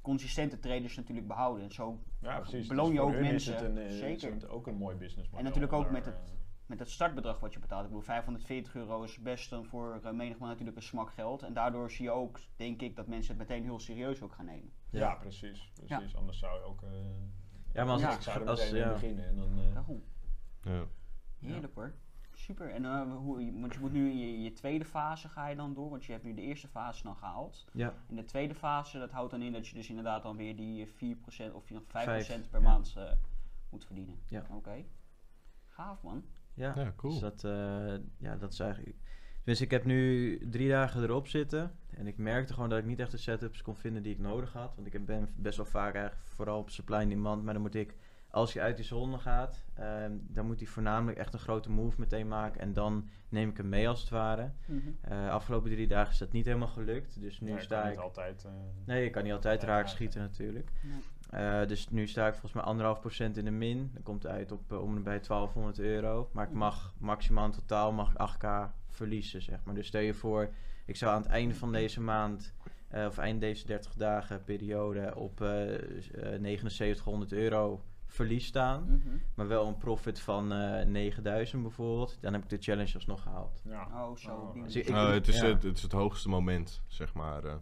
consistente 0.00 0.58
traders 0.58 0.96
natuurlijk 0.96 1.26
behouden. 1.28 1.64
En 1.64 1.72
zo 1.72 1.98
Ja, 2.20 2.38
precies. 2.40 2.66
beloon 2.66 2.92
je 2.92 3.00
ook 3.00 3.10
mensen. 3.20 3.76
Een, 3.76 3.90
Zeker. 3.92 4.28
Is 4.28 4.42
het 4.42 4.48
ook 4.48 4.66
een 4.66 4.74
mooi 4.76 4.96
business 4.96 5.30
En 5.32 5.44
natuurlijk 5.44 5.72
ook 5.72 5.90
met 5.90 6.04
het, 6.04 6.34
met 6.72 6.80
het 6.80 6.90
startbedrag 6.90 7.40
wat 7.40 7.52
je 7.52 7.58
betaalt. 7.58 7.82
Ik 7.82 7.88
bedoel, 7.88 8.02
540 8.04 8.74
euro 8.74 9.02
is 9.02 9.18
best 9.18 9.50
dan 9.50 9.64
voor 9.64 10.00
uh, 10.04 10.10
menigman 10.10 10.48
natuurlijk 10.48 10.76
een 10.76 10.82
smak 10.82 11.10
geld. 11.12 11.42
En 11.42 11.52
daardoor 11.52 11.90
zie 11.90 12.04
je 12.04 12.10
ook, 12.10 12.40
denk 12.56 12.80
ik, 12.82 12.96
dat 12.96 13.06
mensen 13.06 13.38
het 13.38 13.48
meteen 13.48 13.62
heel 13.64 13.78
serieus 13.80 14.22
ook 14.22 14.32
gaan 14.32 14.44
nemen. 14.44 14.72
Ja, 14.90 15.14
precies. 15.14 15.70
precies. 15.86 16.16
Anders 16.16 16.38
zou 16.38 16.58
je 16.58 16.64
ook... 16.64 16.82
eh, 16.82 16.88
Ja, 17.72 17.84
maar 17.84 17.92
als, 17.92 18.02
Ja. 18.02 18.12
ik 18.14 18.20
zou 18.20 18.40
er 18.42 18.48
als, 18.48 18.70
meteen 18.70 18.92
beginnen. 18.92 19.26
En 19.26 19.36
dan, 19.36 19.58
eh, 19.58 19.74
Daarom. 19.74 20.02
Ja. 20.62 20.84
Heerlijk 21.40 21.74
hoor. 21.74 21.94
Super. 22.34 22.70
En 22.70 22.84
eh, 22.84 23.16
hoe, 23.16 23.44
je- 23.44 23.60
want 23.60 23.72
je 23.74 23.80
moet 23.80 23.92
nu 23.92 24.10
in 24.10 24.18
je, 24.18 24.42
je 24.42 24.52
tweede 24.52 24.84
fase 24.84 25.28
ga 25.28 25.46
je 25.48 25.56
dan 25.56 25.74
door, 25.74 25.90
want 25.90 26.04
je 26.04 26.12
hebt 26.12 26.24
nu 26.24 26.34
de 26.34 26.42
eerste 26.42 26.68
fase 26.68 27.02
dan 27.02 27.16
gehaald. 27.16 27.66
ja, 27.72 27.94
In 28.08 28.16
de 28.16 28.24
tweede 28.24 28.54
fase, 28.54 28.98
dat 28.98 29.10
houdt 29.10 29.30
dan 29.30 29.42
in 29.42 29.52
dat 29.52 29.66
je 29.68 29.74
dus 29.74 29.88
inderdaad 29.88 30.22
dan 30.22 30.36
weer 30.36 30.56
die 30.56 30.86
4% 30.86 31.54
of 31.54 31.64
5% 31.64 31.86
Vijf, 31.86 32.48
per 32.50 32.60
ja. 32.60 32.68
maand 32.68 32.94
eh, 32.96 33.12
moet 33.70 33.84
verdienen. 33.84 34.18
Ja. 34.28 34.46
Oké. 34.50 34.84
Gaaf 35.68 36.02
man. 36.02 36.24
Ja. 36.54 36.72
Ja, 36.76 36.92
cool. 36.96 37.12
Dus 37.12 37.20
dat, 37.22 37.44
eh, 37.44 37.94
ja, 38.18 38.36
dat 38.36 38.52
is 38.52 38.60
eigenlijk... 38.60 38.96
Dus 39.44 39.60
ik 39.60 39.70
heb 39.70 39.84
nu 39.84 40.38
drie 40.50 40.68
dagen 40.68 41.02
erop 41.02 41.28
zitten. 41.28 41.72
En 41.90 42.06
ik 42.06 42.16
merkte 42.18 42.54
gewoon 42.54 42.68
dat 42.68 42.78
ik 42.78 42.84
niet 42.84 42.98
echt 43.00 43.10
de 43.10 43.16
setups 43.16 43.62
kon 43.62 43.76
vinden 43.76 44.02
die 44.02 44.12
ik 44.12 44.18
nodig 44.18 44.52
had. 44.52 44.74
Want 44.74 44.94
ik 44.94 45.06
ben 45.06 45.28
best 45.36 45.56
wel 45.56 45.66
vaak 45.66 45.94
eigenlijk 45.94 46.26
vooral 46.26 46.58
op 46.58 46.70
supply 46.70 46.96
and 46.96 47.08
demand. 47.08 47.42
Maar 47.44 47.52
dan 47.52 47.62
moet 47.62 47.74
ik, 47.74 47.94
als 48.30 48.52
je 48.52 48.60
uit 48.60 48.76
die 48.76 48.84
zone 48.84 49.18
gaat, 49.18 49.64
ehm, 49.74 50.12
dan 50.20 50.46
moet 50.46 50.58
hij 50.58 50.68
voornamelijk 50.68 51.18
echt 51.18 51.34
een 51.34 51.40
grote 51.40 51.70
move 51.70 52.00
meteen 52.00 52.28
maken. 52.28 52.60
En 52.60 52.72
dan 52.72 53.08
neem 53.28 53.48
ik 53.48 53.56
hem 53.56 53.68
mee 53.68 53.88
als 53.88 54.00
het 54.00 54.10
ware. 54.10 54.52
Mhm. 54.66 54.80
Eh 55.00 55.30
afgelopen 55.30 55.70
drie 55.70 55.86
dagen 55.86 56.12
is 56.12 56.18
dat 56.18 56.32
niet 56.32 56.46
helemaal 56.46 56.68
gelukt. 56.68 57.20
Dus 57.20 57.40
nu 57.40 57.50
ja, 57.50 57.60
sta 57.60 57.76
kan 57.80 57.90
ik... 57.90 57.96
niet 57.96 58.04
altijd... 58.04 58.44
eh, 58.44 58.52
Nee, 58.84 59.04
je 59.04 59.10
kan 59.10 59.22
niet 59.22 59.32
altijd 59.32 59.62
raak 59.62 59.86
schieten 59.88 60.20
natuurlijk. 60.20 60.70
Nee. 60.82 61.00
Eh, 61.32 61.66
dus 61.66 61.88
nu 61.88 62.06
sta 62.06 62.24
ik 62.26 62.32
volgens 62.32 62.52
mij 62.52 62.62
anderhalf 62.62 63.00
procent 63.00 63.36
in 63.36 63.44
de 63.44 63.50
min. 63.50 63.90
Dan 63.92 64.02
komt 64.02 64.22
het 64.22 64.32
uit 64.32 64.52
op 64.52 64.72
eh, 64.72 64.82
om 64.82 64.96
en 64.96 65.02
bij 65.02 65.20
1200 65.20 65.78
euro. 65.78 66.28
Maar 66.32 66.46
ik 66.46 66.52
mag 66.52 66.94
maximaal 66.98 67.44
in 67.44 67.50
totaal 67.50 67.92
mag 67.92 68.10
ik 68.12 68.16
8k 68.18 68.46
verliezen, 68.88 69.42
zeg 69.42 69.58
maar. 69.64 69.74
Dus 69.74 69.86
stel 69.86 70.00
je 70.00 70.14
voor, 70.14 70.50
ik 70.86 70.96
zou 70.96 71.12
aan 71.14 71.22
het 71.22 71.30
einde 71.30 71.54
van 71.54 71.72
deze 71.72 72.00
maand, 72.00 72.54
eh, 72.88 73.06
of 73.06 73.18
eind 73.18 73.40
deze 73.40 73.66
30 73.66 73.94
dagen 73.94 74.44
periode, 74.44 75.14
op 75.16 75.40
eh, 75.40 75.48
s- 76.00 76.10
eh, 76.10 76.38
7900 76.40 77.32
euro 77.32 77.82
verlies 78.06 78.46
staan. 78.46 78.82
Mhm. 78.84 79.16
Maar 79.34 79.48
wel 79.48 79.66
een 79.66 79.78
profit 79.78 80.20
van 80.20 80.52
eh 80.52 80.84
9000 80.86 81.62
bijvoorbeeld. 81.62 82.18
Dan 82.20 82.32
heb 82.32 82.42
ik 82.42 82.48
de 82.48 82.56
challenge 82.60 82.94
alsnog 82.94 83.22
gehaald. 83.22 83.60
ja. 83.64 83.88
Oh, 83.92 84.16
zo. 84.16 84.50
die 84.54 84.62
Dus 84.62 84.76
ik- 84.76 84.88
Oh, 84.88 85.08
het, 85.10 85.28
is 85.28 85.40
ja. 85.40 85.46
het, 85.46 85.62
het 85.62 85.76
is 85.76 85.82
het 85.82 85.92
hoogste 85.92 86.28
moment, 86.28 86.82
zeg 86.86 87.14
maar. 87.14 87.44
eh. 87.44 87.54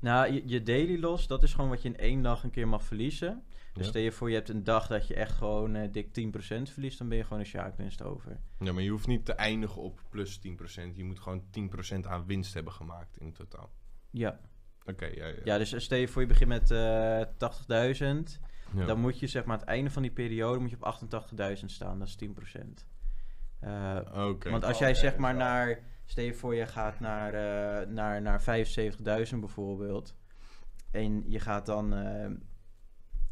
Nou, 0.00 0.32
je, 0.32 0.42
je 0.46 0.62
daily 0.62 1.00
loss, 1.00 1.26
dat 1.26 1.42
is 1.42 1.52
gewoon 1.54 1.70
wat 1.70 1.82
je 1.82 1.88
in 1.88 1.96
één 1.96 2.22
dag 2.22 2.44
een 2.44 2.50
keer 2.50 2.68
mag 2.68 2.82
verliezen. 2.82 3.42
Dus 3.72 3.84
Ja. 3.84 3.90
stel 3.90 4.02
je 4.02 4.12
voor, 4.12 4.28
je 4.28 4.34
hebt 4.34 4.48
een 4.48 4.64
dag 4.64 4.86
dat 4.86 5.06
je 5.06 5.14
echt 5.14 5.32
gewoon 5.32 5.74
eh, 5.74 5.92
dik 5.92 6.06
10% 6.12 6.70
verliest, 6.72 6.98
dan 6.98 7.08
ben 7.08 7.16
je 7.16 7.24
gewoon 7.24 7.38
een 7.38 7.46
sharkwinst 7.46 8.02
over. 8.02 8.40
Ja, 8.58 8.72
maar 8.72 8.82
je 8.82 8.90
hoeft 8.90 9.06
niet 9.06 9.24
te 9.24 9.32
eindigen 9.32 9.82
op 9.82 10.00
plus 10.10 10.38
10%. 10.38 10.96
Je 10.96 11.04
moet 11.04 11.20
gewoon 11.20 11.42
10% 11.50 12.06
aan 12.06 12.26
winst 12.26 12.54
hebben 12.54 12.72
gemaakt 12.72 13.16
in 13.18 13.32
totaal. 13.32 13.70
Ja. 14.10 14.40
Oké, 14.84 15.06
ja, 15.06 15.26
ja. 15.26 15.34
ja, 15.44 15.58
dus 15.58 15.74
stel 15.84 15.98
je 15.98 16.08
voor, 16.08 16.22
je 16.22 16.28
begint 16.28 16.48
met 16.48 16.70
eh 16.70 17.20
80.000. 17.20 18.40
Ja. 18.74 18.84
Dan 18.86 19.00
moet 19.00 19.18
je 19.18 19.26
zeg 19.26 19.44
maar 19.44 19.54
aan 19.54 19.60
het 19.60 19.68
einde 19.68 19.90
van 19.90 20.02
die 20.02 20.10
periode 20.10 20.58
moet 20.60 20.70
je 20.70 20.76
op 20.80 20.98
88.000 21.58 21.64
staan, 21.64 21.98
dat 21.98 22.08
is 22.08 22.16
10%. 22.16 22.84
Eh, 23.60 23.98
Oké. 24.28 24.50
want 24.50 24.64
als 24.64 24.74
Oh, 24.74 24.80
jij 24.80 24.94
zeg 24.94 25.16
maar 25.16 25.34
naar, 25.34 25.78
stel 26.10 26.24
je 26.24 26.34
voor 26.34 26.54
je 26.54 26.66
gaat 26.66 27.00
naar, 27.00 27.34
eh, 27.34 27.86
naar, 27.86 28.22
naar 28.22 28.42
75.000 28.42 29.40
bijvoorbeeld. 29.40 30.14
En 30.90 31.30
je 31.30 31.40
gaat 31.40 31.66
dan, 31.66 31.94
eh, 31.94 32.30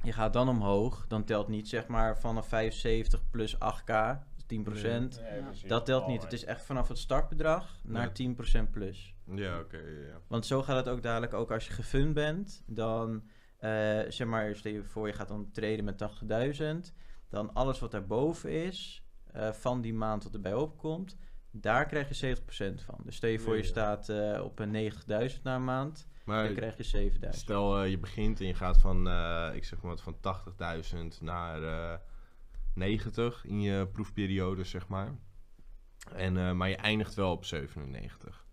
je 0.02 0.12
gaat 0.12 0.32
dan 0.32 0.48
omhoog, 0.48 1.06
dan 1.08 1.24
telt 1.24 1.48
niet 1.48 1.68
zeg 1.68 1.86
maar 1.86 2.18
vanaf 2.18 2.48
75 2.48 3.30
plus 3.30 3.58
8k, 3.58 4.18
10%. 4.46 5.20
Nee, 5.20 5.38
Ja. 5.38 5.44
precies. 5.44 5.68
Dat 5.68 5.84
telt 5.86 6.06
niet. 6.06 6.22
Het 6.22 6.32
is 6.32 6.44
echt 6.44 6.62
vanaf 6.62 6.88
het 6.88 6.98
startbedrag 6.98 7.76
naar 7.82 8.02
Ja. 8.02 8.12
10% 8.12 8.70
plus. 8.70 9.14
Ja, 9.34 9.58
oké, 9.58 9.76
ja. 9.76 10.20
Want 10.26 10.46
zo 10.46 10.62
gaat 10.62 10.76
het 10.76 10.88
ook 10.88 11.02
dadelijk 11.02 11.34
ook 11.34 11.50
als 11.50 11.66
je 11.66 11.72
gefund 11.72 12.14
bent. 12.14 12.62
Dan, 12.66 13.22
eh, 13.58 13.70
zeg 14.08 14.26
maar, 14.26 14.56
stel 14.56 14.72
je 14.72 14.84
voor 14.84 15.06
je 15.06 15.12
gaat 15.12 15.28
dan 15.28 15.50
traden 15.50 15.84
met 15.84 15.98
80.000. 15.98 16.92
Dan 17.28 17.54
alles 17.54 17.78
wat 17.78 17.90
daarboven 17.90 18.50
is, 18.50 19.02
eh, 19.32 19.52
van 19.52 19.80
die 19.80 19.94
maand 19.94 20.22
wat 20.24 20.34
erbij 20.34 20.54
opkomt, 20.54 21.16
daar 21.50 21.86
krijg 21.86 22.18
je 22.18 22.36
70% 22.36 22.84
van. 22.84 23.00
Dus 23.04 23.16
stel 23.16 23.30
je 23.30 23.38
voor 23.38 23.56
je 23.56 23.62
staat 23.62 24.08
eh, 24.08 24.40
op 24.44 24.58
een 24.58 24.92
90.000 24.92 25.42
na 25.42 25.54
een 25.54 25.64
maand, 25.64 26.08
Maar 26.24 26.44
dan 26.44 26.54
krijg 26.54 26.76
je 26.76 26.82
7000. 26.82 27.44
stel 27.44 27.82
eh, 27.82 27.90
je 27.90 27.98
begint 27.98 28.40
en 28.40 28.46
je 28.46 28.54
gaat 28.54 28.78
van, 28.78 29.08
eh, 29.08 29.50
ik 29.54 29.64
zeg 29.64 29.82
maar 29.82 29.90
wat, 29.90 30.02
van 30.02 30.16
80.000 30.20 31.20
naar 31.20 31.62
eh 31.62 31.98
90 32.74 33.44
in 33.44 33.60
je 33.60 33.86
proefperiode, 33.86 34.64
zeg 34.64 34.88
maar. 34.88 35.14
En, 36.14 36.56
maar 36.56 36.68
je 36.68 36.76
eindigt 36.76 37.14
wel 37.14 37.32
op 37.32 37.44
97. 37.44 38.46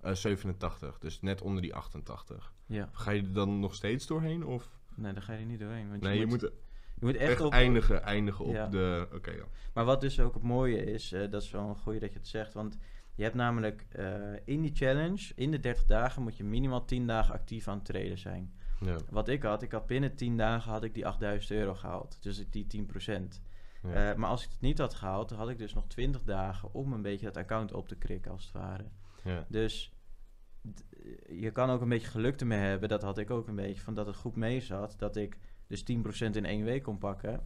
Eh 0.00 0.14
87, 0.14 0.98
dus 0.98 1.20
net 1.20 1.42
onder 1.42 1.62
die 1.62 1.74
88. 1.74 2.54
Ja. 2.66 2.88
Ga 2.92 3.10
je 3.10 3.22
er 3.22 3.32
dan 3.32 3.60
nog 3.60 3.74
steeds 3.74 4.06
doorheen? 4.06 4.44
Of? 4.46 4.68
Nee, 4.94 5.12
daar 5.12 5.22
ga 5.22 5.32
je 5.32 5.44
niet 5.44 5.60
doorheen. 5.60 5.88
Want 5.88 6.02
Nee, 6.02 6.18
je 6.18 6.26
moet, 6.26 6.40
je 6.40 6.46
moet 6.46 6.60
echt, 7.08 7.16
echt 7.30 7.40
op... 7.40 7.52
eindigen, 7.52 8.02
eindigen 8.02 8.44
op 8.44 8.54
Ja. 8.54 8.66
de... 8.66 9.08
Oké, 9.14 9.30
ja. 9.30 9.44
Maar 9.74 9.84
wat 9.84 10.00
dus 10.00 10.20
ook 10.20 10.34
het 10.34 10.42
mooie 10.42 10.84
is, 10.84 11.12
eh, 11.12 11.30
dat 11.30 11.42
is 11.42 11.50
wel 11.50 11.68
een 11.68 11.76
goeie 11.76 12.00
dat 12.00 12.12
je 12.12 12.18
het 12.18 12.28
zegt. 12.28 12.54
Want 12.54 12.78
je 13.14 13.22
hebt 13.22 13.34
namelijk 13.34 13.86
eh, 13.90 14.06
in 14.44 14.62
die 14.62 14.74
challenge, 14.74 15.32
in 15.34 15.50
de 15.50 15.60
30 15.60 15.84
dagen, 15.84 16.22
moet 16.22 16.36
je 16.36 16.44
minimaal 16.44 16.84
10 16.84 17.06
dagen 17.06 17.34
actief 17.34 17.68
aan 17.68 17.76
het 17.76 17.84
traden 17.84 18.18
zijn. 18.18 18.52
Ja, 18.80 18.96
Wat 19.10 19.28
ik 19.28 19.42
had, 19.42 19.62
ik 19.62 19.72
had 19.72 19.86
binnen 19.86 20.14
10 20.16 20.36
dagen 20.36 20.72
had 20.72 20.84
ik 20.84 20.94
die 20.94 21.06
8000 21.06 21.50
euro 21.50 21.74
gehaald. 21.74 22.22
Dus 22.22 22.44
die 22.50 22.66
10%. 22.66 23.40
ja. 23.82 24.10
Eh, 24.10 24.16
maar 24.16 24.28
als 24.30 24.44
ik 24.44 24.50
het 24.50 24.60
niet 24.60 24.78
had 24.78 24.94
gehaald, 24.94 25.28
dan 25.28 25.38
had 25.38 25.48
ik 25.48 25.58
dus 25.58 25.74
nog 25.74 25.86
20 25.86 26.22
dagen 26.22 26.74
om 26.74 26.92
een 26.92 27.02
beetje 27.02 27.26
dat 27.26 27.36
account 27.36 27.72
op 27.72 27.88
te 27.88 27.96
krikken, 27.96 28.30
als 28.30 28.44
het 28.44 28.52
ware. 28.52 28.84
ja. 29.24 29.46
Dus 29.48 29.92
je 31.28 31.50
kan 31.50 31.70
ook 31.70 31.80
een 31.80 31.88
beetje 31.88 32.06
geluk 32.08 32.40
ermee 32.40 32.58
hebben, 32.58 32.88
dat 32.88 33.02
had 33.02 33.18
ik 33.18 33.30
ook 33.30 33.48
een 33.48 33.54
beetje, 33.54 33.82
van 33.82 33.94
dat 33.94 34.06
het 34.06 34.16
goed 34.16 34.36
mee 34.36 34.60
zat. 34.60 34.94
Dat 34.98 35.16
ik 35.16 35.38
dus 35.72 35.82
10% 35.82 36.36
in 36.36 36.44
één 36.44 36.64
week 36.64 36.82
kon 36.82 36.98
pakken. 36.98 37.40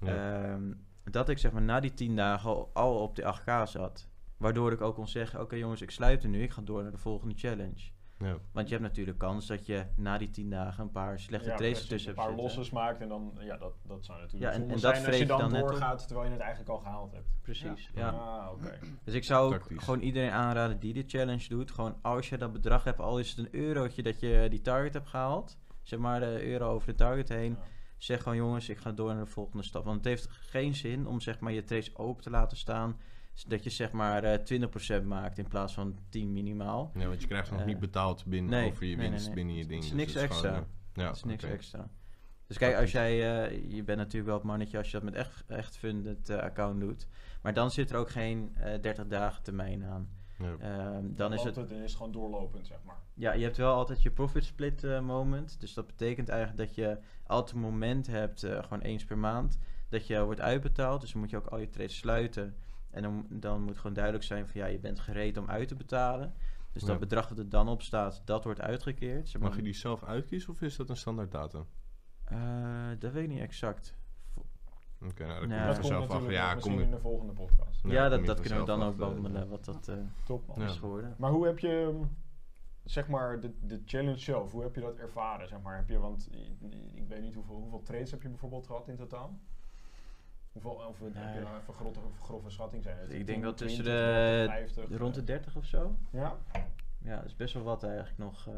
Ja. 0.00 0.52
Ehm, 0.52 0.72
dat 1.04 1.28
ik 1.28 1.38
zeg 1.38 1.52
maar 1.52 1.62
na 1.62 1.80
die 1.80 1.94
10 1.94 2.16
dagen 2.16 2.50
al, 2.50 2.70
al 2.72 3.02
op 3.02 3.16
de 3.16 3.22
8k 3.22 3.68
zat. 3.68 4.08
Waardoor 4.36 4.72
ik 4.72 4.80
ook 4.80 4.94
kon 4.94 5.08
zeggen, 5.08 5.40
oké 5.40 5.56
jongens, 5.56 5.82
ik 5.82 5.90
sluit 5.90 6.22
er 6.22 6.28
nu, 6.28 6.42
ik 6.42 6.52
ga 6.52 6.62
door 6.62 6.82
naar 6.82 6.90
de 6.92 6.98
volgende 6.98 7.34
challenge. 7.36 7.90
ja. 8.18 8.36
Want 8.52 8.68
je 8.68 8.74
hebt 8.74 8.86
natuurlijk 8.86 9.18
kans 9.18 9.46
dat 9.46 9.66
je 9.66 9.84
na 9.96 10.18
die 10.18 10.30
10 10.30 10.50
dagen 10.50 10.84
een 10.84 10.90
paar 10.90 11.18
slechte 11.20 11.48
Ja, 11.48 11.56
trades 11.56 11.72
precies, 11.72 11.88
ertussen 11.90 12.10
een 12.10 12.16
hebt 12.18 12.28
paar 12.28 12.36
losses 12.42 12.70
maakt 12.70 13.00
en 13.00 13.08
dan, 13.08 13.32
ja, 13.40 13.56
dat, 13.56 13.72
dat 13.86 14.04
zou 14.04 14.20
natuurlijk 14.20 14.52
Ja, 14.52 14.58
en- 14.58 14.62
en 14.62 14.68
dat 14.68 14.80
zijn 14.80 14.94
als 14.94 15.04
vreet 15.04 15.18
je 15.18 15.26
dan, 15.26 15.50
doorgaat 15.50 16.06
terwijl 16.06 16.26
je 16.26 16.32
het 16.32 16.40
eigenlijk 16.42 16.70
al 16.70 16.78
gehaald 16.78 17.12
hebt. 17.12 17.28
Precies, 17.42 17.90
ja. 17.94 18.08
Ah, 18.08 18.52
oké. 18.52 18.78
Dus 19.04 19.14
ik 19.14 19.24
zou 19.24 19.54
ook 19.54 19.66
gewoon 19.76 20.00
iedereen 20.00 20.30
aanraden 20.30 20.78
die 20.78 20.92
dit 20.92 21.10
challenge 21.10 21.48
doet. 21.48 21.70
Gewoon 21.70 21.96
als 22.02 22.28
je 22.28 22.38
dat 22.38 22.52
bedrag 22.52 22.84
hebt, 22.84 23.00
al 23.00 23.18
is 23.18 23.30
het 23.30 23.38
een 23.38 23.60
eurotje 23.60 24.02
dat 24.02 24.20
je 24.20 24.46
die 24.50 24.60
target 24.60 24.92
hebt 24.94 25.08
gehaald. 25.08 25.56
Zeg 25.88 25.98
maar 25.98 26.20
de 26.20 26.44
euro 26.46 26.70
over 26.72 26.86
de 26.88 26.94
target 26.94 27.28
heen. 27.28 27.50
Ja. 27.50 27.58
Zeg 27.98 28.22
gewoon 28.22 28.38
jongens, 28.38 28.68
ik 28.68 28.78
ga 28.78 28.92
door 28.92 29.14
naar 29.14 29.24
de 29.24 29.30
volgende 29.30 29.62
stap. 29.64 29.84
Want 29.84 29.96
het 29.96 30.04
heeft 30.04 30.28
geen 30.30 30.74
zin 30.74 31.06
om 31.06 31.20
zeg 31.20 31.40
maar 31.40 31.52
je 31.52 31.64
trades 31.64 31.96
open 31.96 32.22
te 32.22 32.30
laten 32.30 32.56
staan. 32.56 32.96
Dat 33.46 33.64
je 33.64 33.70
zeg 33.70 33.92
maar 33.92 34.24
eh 34.24 35.00
20% 35.02 35.04
maakt 35.04 35.38
in 35.38 35.48
plaats 35.48 35.74
van 35.74 35.98
10 36.08 36.32
minimaal. 36.32 36.90
Ja, 36.94 37.06
want 37.06 37.20
je 37.20 37.26
krijgt 37.26 37.50
nog 37.50 37.60
Eh, 37.60 37.66
niet 37.66 37.78
betaald 37.78 38.24
binnen 38.26 38.50
nee, 38.50 38.70
over 38.70 38.84
je 38.86 38.88
nee, 38.88 38.98
nee, 39.00 39.10
winst 39.10 39.26
nee. 39.26 39.34
binnen 39.34 39.54
je 39.54 39.60
Het 39.60 39.68
ding. 39.68 39.82
is 39.82 39.88
dus 39.88 39.98
niks 39.98 40.12
het 40.14 40.22
extra. 40.22 40.48
gewoon, 40.48 40.62
eh, 40.62 41.02
ja, 41.02 41.06
dat 41.06 41.16
is 41.16 41.24
niks 41.24 41.44
extra. 41.44 41.88
Dus 42.46 42.58
kijk, 42.58 42.76
als 42.76 42.92
jij, 42.92 43.16
je 43.68 43.82
bent 43.82 43.98
natuurlijk 43.98 44.26
wel 44.26 44.34
het 44.34 44.44
mannetje 44.44 44.78
als 44.78 44.86
je 44.86 44.92
dat 44.92 45.02
met 45.02 45.14
echt, 45.14 45.44
echt 45.46 45.76
funded 45.76 46.30
account 46.30 46.80
doet. 46.80 47.06
Maar 47.42 47.54
dan 47.54 47.70
zit 47.70 47.90
er 47.90 47.96
ook 47.96 48.10
geen 48.10 48.50
eh 48.56 48.80
30 48.80 49.06
dagen 49.06 49.42
termijn 49.42 49.84
aan. 49.84 50.08
Ja. 50.38 50.56
Ehm, 50.58 51.04
dan 51.14 51.32
is 51.32 51.42
het 51.42 51.54
Dan 51.54 51.70
is 51.70 51.78
het 51.80 51.94
gewoon 51.94 52.12
doorlopend, 52.12 52.66
zeg 52.66 52.78
maar. 52.84 52.96
Ja, 53.14 53.32
je 53.32 53.44
hebt 53.44 53.56
wel 53.56 53.74
altijd 53.74 54.02
je 54.02 54.10
profit 54.10 54.44
split 54.44 54.84
eh, 54.84 55.00
moment. 55.00 55.60
Dus 55.60 55.74
dat 55.74 55.86
betekent 55.86 56.28
eigenlijk 56.28 56.58
dat 56.66 56.74
je 56.74 56.98
altijd 57.26 57.56
een 57.56 57.62
moment 57.62 58.06
hebt, 58.06 58.42
eh, 58.42 58.62
gewoon 58.62 58.80
eens 58.80 59.04
per 59.04 59.18
maand, 59.18 59.58
dat 59.88 60.06
je 60.06 60.24
wordt 60.24 60.40
uitbetaald. 60.40 61.00
Dus 61.00 61.12
dan 61.12 61.20
moet 61.20 61.30
je 61.30 61.36
ook 61.36 61.46
al 61.46 61.58
je 61.58 61.68
trades 61.68 61.96
sluiten. 61.96 62.56
En 62.90 63.02
dan, 63.02 63.26
dan 63.30 63.62
moet 63.62 63.76
gewoon 63.76 63.92
duidelijk 63.92 64.24
zijn 64.24 64.48
van 64.48 64.60
ja, 64.60 64.66
je 64.66 64.78
bent 64.78 65.00
gereed 65.00 65.36
om 65.36 65.48
uit 65.48 65.68
te 65.68 65.74
betalen. 65.74 66.34
Dus 66.72 66.82
Ja. 66.82 66.88
dat 66.88 66.98
bedrag 66.98 67.28
dat 67.28 67.38
er 67.38 67.48
dan 67.48 67.68
op 67.68 67.82
staat, 67.82 68.22
dat 68.24 68.44
wordt 68.44 68.60
uitgekeerd. 68.60 69.28
Zeg 69.28 69.40
maar- 69.40 69.48
Mag 69.50 69.58
je 69.58 69.64
die 69.64 69.74
zelf 69.74 70.04
uitkiezen 70.04 70.50
of 70.50 70.62
is 70.62 70.76
dat 70.76 70.88
een 70.90 70.96
standaard 70.96 71.30
datum? 71.32 71.66
Eh, 72.24 72.88
dat 72.98 73.12
weet 73.12 73.22
ik 73.22 73.28
niet 73.28 73.40
exact. 73.40 73.94
Oké, 75.04 75.26
nou, 75.26 75.40
dan 75.40 75.48
Ja. 75.58 75.66
dat 75.66 75.74
komt 75.78 75.86
vanzelf 75.86 76.02
af. 76.02 76.08
natuurlijk 76.08 76.32
Ja, 76.32 76.54
kom 76.54 76.80
in 76.80 76.90
de 76.90 76.98
volgende 76.98 77.32
podcast. 77.32 77.80
Ja, 77.84 78.08
dat, 78.08 78.26
dat 78.26 78.40
kunnen 78.40 78.58
we 78.58 78.64
dan 78.66 78.82
ook 78.82 78.84
achter. 78.90 79.06
behandelen, 79.06 79.48
wat 79.48 79.64
dat 79.64 79.88
eh, 79.88 79.96
Top 80.24 80.46
man. 80.46 80.58
Ja. 80.60 80.64
is 80.66 80.76
geworden. 80.76 81.14
Maar 81.18 81.30
hoe 81.30 81.46
heb 81.46 81.58
je, 81.58 81.90
mm, 81.92 82.16
zeg 82.84 83.08
maar, 83.08 83.40
de, 83.40 83.52
de 83.60 83.82
challenge 83.84 84.18
zelf, 84.18 84.52
hoe 84.52 84.62
heb 84.62 84.74
je 84.74 84.80
dat 84.80 84.96
ervaren? 84.96 85.48
Zeg 85.48 85.60
maar, 85.60 85.76
heb 85.76 85.88
je, 85.88 85.98
want 85.98 86.28
ik 86.94 87.08
weet 87.08 87.20
niet 87.22 87.34
hoeveel, 87.34 87.54
hoeveel 87.56 87.82
trades 87.82 88.10
heb 88.10 88.22
je 88.22 88.28
bijvoorbeeld 88.28 88.66
gehad 88.66 88.88
in 88.88 88.96
totaal? 88.96 89.38
Hoeveel, 90.52 90.70
of 90.70 90.98
heb 90.98 91.12
je 91.14 91.18
Nee. 91.20 91.40
nou 91.42 91.56
even 91.60 91.74
grove, 91.74 92.00
grove 92.22 92.50
schatting 92.50 92.82
zijn 92.82 92.98
het? 92.98 93.12
Ik 93.12 93.26
denk 93.26 93.42
wel 93.42 93.54
tussen 93.54 93.84
20, 93.84 94.02
de- 94.02 94.44
50, 94.48 94.96
Rond 94.98 95.14
de 95.14 95.20
eh, 95.20 95.26
30 95.26 95.56
of 95.56 95.64
zo? 95.64 95.96
Ja? 96.10 96.36
Ja, 97.02 97.16
dat 97.16 97.24
is 97.24 97.36
best 97.36 97.54
wel 97.54 97.62
wat 97.62 97.82
eigenlijk 97.84 98.18
nog, 98.18 98.46
eh, 98.46 98.54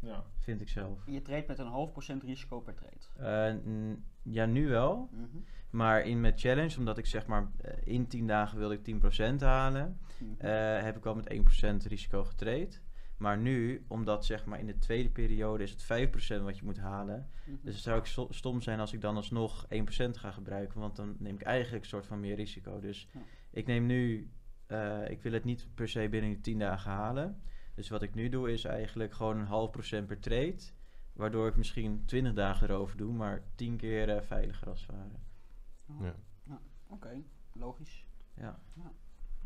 Ja. 0.00 0.24
vind 0.38 0.60
ik 0.60 0.68
zelf. 0.68 1.02
Je 1.06 1.22
treedt 1.22 1.46
met 1.48 1.58
een 1.58 1.66
half 1.66 1.92
procent 1.92 2.22
risico 2.22 2.60
per 2.60 2.74
trade. 2.74 3.52
Eh, 3.52 3.94
ja, 4.22 4.46
nu 4.46 4.68
wel. 4.68 5.08
Mhm. 5.12 5.26
Maar 5.70 6.06
in 6.06 6.20
mijn 6.20 6.38
challenge, 6.38 6.78
omdat 6.78 6.98
ik 6.98 7.06
zeg 7.06 7.26
maar 7.26 7.50
eh, 7.60 7.72
in 7.84 8.06
10 8.06 8.26
dagen 8.26 8.58
wilde 8.58 8.74
ik 8.74 8.82
10% 8.84 9.40
halen, 9.40 9.98
Mhm. 10.18 10.46
eh, 10.46 10.82
heb 10.82 10.96
ik 10.96 11.06
al 11.06 11.14
met 11.14 11.30
1% 11.30 11.84
risico 11.86 12.24
getraind. 12.24 12.82
Maar 13.16 13.38
nu, 13.38 13.84
omdat 13.88 14.24
zeg 14.24 14.44
maar 14.44 14.58
in 14.58 14.66
de 14.66 14.78
tweede 14.78 15.08
periode 15.10 15.62
is 15.62 15.70
het 15.70 15.82
5% 15.82 16.42
wat 16.44 16.58
je 16.58 16.64
moet 16.64 16.78
halen. 16.78 17.28
Mhm. 17.44 17.56
Dus 17.62 17.74
het 17.74 17.82
zou 17.84 18.06
sto- 18.06 18.26
stom 18.30 18.60
zijn 18.60 18.80
als 18.80 18.92
ik 18.92 19.00
dan 19.00 19.16
alsnog 19.16 19.66
1% 19.68 20.16
ga 20.18 20.30
gebruiken. 20.30 20.80
Want 20.80 20.96
dan 20.96 21.16
neem 21.18 21.34
ik 21.34 21.42
eigenlijk 21.42 21.82
een 21.84 21.88
soort 21.90 22.06
van 22.06 22.20
meer 22.20 22.36
risico. 22.36 22.80
Dus 22.80 23.08
Ja. 23.12 23.20
ik 23.50 23.66
neem 23.66 23.86
nu, 23.86 24.30
eh, 24.66 25.10
ik 25.10 25.22
wil 25.22 25.32
het 25.32 25.44
niet 25.44 25.68
per 25.74 25.88
se 25.88 26.08
binnen 26.08 26.30
die 26.30 26.40
10 26.40 26.58
dagen 26.58 26.90
halen. 26.90 27.42
Dus 27.78 27.88
wat 27.88 28.02
ik 28.02 28.14
nu 28.14 28.28
doe 28.28 28.52
is 28.52 28.64
eigenlijk 28.64 29.12
gewoon 29.12 29.38
een 29.38 29.46
half 29.46 29.70
procent 29.70 30.06
per 30.06 30.20
trade. 30.20 30.56
Waardoor 31.12 31.48
ik 31.48 31.56
misschien 31.56 32.02
20 32.04 32.32
dagen 32.32 32.70
erover 32.70 32.96
doe, 32.96 33.12
maar 33.12 33.42
10 33.54 33.76
keer 33.76 34.08
eh, 34.08 34.22
veiliger 34.22 34.68
als 34.68 34.86
het 34.86 34.96
ware. 34.96 36.14
Ja. 36.46 36.60
Oké, 36.86 37.22
logisch. 37.52 38.04
Ja. 38.34 38.60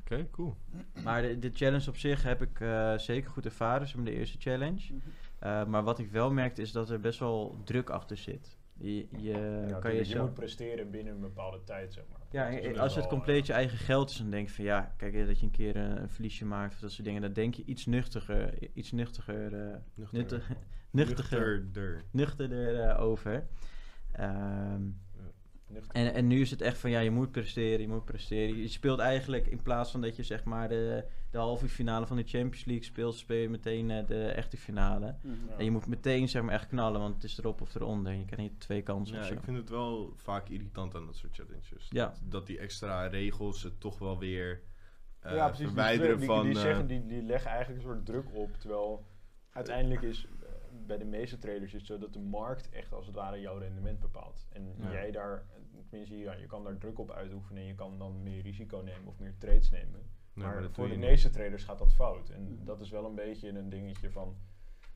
Oké, 0.01 0.29
cool. 0.31 0.57
Maar 1.05 1.23
de, 1.23 1.39
de 1.39 1.51
challenge 1.55 1.89
op 1.89 1.97
zich 1.97 2.23
heb 2.23 2.43
ik 2.43 2.61
eh, 2.61 2.99
zeker 2.99 3.31
goed 3.31 3.45
ervaren, 3.45 3.89
zeg 3.89 4.03
de 4.03 4.11
eerste 4.11 4.39
challenge. 4.39 4.93
Mhm. 4.93 5.09
Eh, 5.39 5.65
maar 5.67 5.83
wat 5.83 5.99
ik 5.99 6.11
wel 6.11 6.33
merkte 6.33 6.63
is 6.63 6.73
dat 6.73 6.91
er 6.91 7.01
best 7.01 7.19
wel 7.19 7.61
druk 7.65 7.91
achter 7.91 8.17
zit. 8.17 8.59
Je, 8.79 9.07
je, 9.11 9.65
Ja, 9.69 9.79
kan 9.79 9.95
je 9.95 10.19
moet 10.19 10.35
presteren 10.35 10.91
binnen 10.91 11.15
een 11.15 11.21
bepaalde 11.21 11.65
tijd, 11.65 11.93
zeg 11.93 12.05
maar. 12.11 12.21
Ja, 12.31 12.51
en 12.51 12.69
best 12.69 12.79
als 12.81 12.95
het 12.95 13.07
compleet 13.07 13.41
eh, 13.41 13.47
je 13.47 13.53
eigen 13.53 13.79
geld 13.79 14.11
is, 14.11 14.17
dan 14.17 14.31
denk 14.31 14.49
je 14.49 14.55
van 14.55 14.65
ja, 14.65 14.95
kijk, 14.97 15.27
dat 15.27 15.39
je 15.39 15.45
een 15.47 15.51
keer 15.53 15.77
eh, 15.77 15.83
een 15.83 16.09
verliesje 16.09 16.45
maakt 16.45 16.75
of 16.75 16.81
dat 16.81 16.93
soort 16.93 17.07
dingen, 17.07 17.23
dan 17.23 17.33
denk 17.33 17.55
je 17.55 17.65
iets 17.65 17.87
nuchtiger, 17.87 18.55
iets 18.77 18.93
nuchtiger, 18.93 19.55
eh, 19.55 19.77
nuchtiger, 20.11 20.57
Nuchterder. 20.91 22.05
nuchterder 22.11 22.81
eh, 22.81 23.01
over. 23.03 23.47
Ehm, 24.13 24.83
nuchter. 24.83 24.93
En, 25.93 26.15
en 26.15 26.27
nu 26.27 26.41
is 26.41 26.51
het 26.51 26.61
echt 26.61 26.79
van 26.79 26.91
ja, 26.91 27.01
je 27.01 27.11
moet 27.11 27.31
presteren, 27.31 27.81
je 27.81 27.89
moet 27.89 28.05
presteren. 28.05 28.57
Je 28.57 28.69
speelt 28.69 28.99
eigenlijk 28.99 29.47
in 29.47 29.63
plaats 29.63 29.91
van 29.91 30.01
dat 30.01 30.17
je 30.17 30.23
zeg 30.23 30.45
maar 30.45 30.69
de, 30.69 31.05
de 31.31 31.39
halve 31.39 31.69
finale 31.69 32.07
van 32.07 32.17
de 32.17 32.23
Champions 32.27 32.65
League 32.65 32.85
speelt, 32.85 33.15
speel 33.15 33.37
je 33.41 33.49
meteen 33.49 33.91
eh, 33.91 34.07
de 34.07 34.25
echte 34.27 34.57
finale. 34.57 35.15
Mhm. 35.23 35.35
Ja. 35.49 35.57
En 35.59 35.65
je 35.65 35.71
moet 35.71 35.87
meteen 35.87 36.29
zeg 36.29 36.43
maar 36.43 36.55
echt 36.55 36.67
knallen, 36.67 37.01
want 37.01 37.15
het 37.15 37.25
is 37.25 37.39
erop 37.39 37.61
of 37.61 37.75
eronder. 37.75 38.13
Je 38.13 38.25
krijgt 38.25 38.51
niet 38.51 38.61
twee 38.61 38.83
kansen 38.83 39.15
Ja, 39.17 39.21
of 39.23 39.27
zo. 39.27 39.35
ik 39.35 39.43
vind 39.43 39.57
het 39.57 39.69
wel 39.69 40.13
vaak 40.17 40.49
irritant 40.49 40.95
aan 40.95 41.07
dat 41.07 41.17
soort 41.17 41.35
challenges. 41.35 41.87
Ja. 41.89 42.05
Dat, 42.07 42.21
dat 42.23 42.47
die 42.47 42.59
extra 42.59 43.07
regels 43.07 43.63
het 43.63 43.81
toch 43.81 43.99
wel 43.99 44.19
weer 44.19 44.63
eh, 45.21 45.35
ja, 45.35 45.39
precies. 45.47 45.59
Die 45.59 45.67
verwijderen 45.67 46.17
druk- 46.17 46.29
van... 46.29 46.43
Die, 46.43 46.51
die, 46.53 46.61
eh, 46.61 46.67
zeggen, 46.67 46.87
die, 46.87 47.07
die 47.07 47.23
leggen 47.23 47.51
eigenlijk 47.51 47.83
een 47.85 47.91
soort 47.91 48.07
druk 48.07 48.35
op. 48.35 48.57
Terwijl 48.59 49.05
uiteindelijk 49.53 50.03
is 50.03 50.27
bij 50.87 50.99
de 50.99 51.05
meeste 51.05 51.39
traders 51.39 51.65
is 51.75 51.79
het 51.79 51.87
zo 51.87 51.99
dat 51.99 52.13
de 52.13 52.21
markt 52.21 52.69
echt 52.71 52.93
als 52.93 53.07
het 53.07 53.15
ware 53.15 53.41
jouw 53.41 53.59
rendement 53.59 54.01
bepaalt. 54.01 54.47
En 54.53 54.75
Ja. 54.79 54.91
jij 54.93 55.11
daar, 55.11 55.47
tenminste, 55.89 56.19
ja, 56.19 56.33
je 56.33 56.47
kan 56.47 56.65
daar 56.65 56.79
druk 56.79 56.99
op 56.99 57.11
uitoefenen 57.11 57.63
en 57.63 57.69
je 57.69 57.75
kan 57.75 57.99
dan 57.99 58.23
meer 58.23 58.43
risico 58.43 58.79
nemen 58.79 59.07
of 59.09 59.19
meer 59.19 59.35
trades 59.39 59.71
nemen. 59.71 60.01
nee, 60.35 60.47
maar 60.47 60.71
voor 60.71 60.89
de 60.89 60.97
meeste 60.97 61.31
traders 61.31 61.65
gaat 61.65 61.79
dat 61.79 61.93
fout. 61.95 62.29
En 62.31 62.43
Mhm. 62.55 62.65
dat 62.65 62.81
is 62.81 62.91
wel 62.91 63.05
een 63.05 63.15
beetje 63.15 63.49
een 63.49 63.69
dingetje 63.69 64.11
van. 64.11 64.37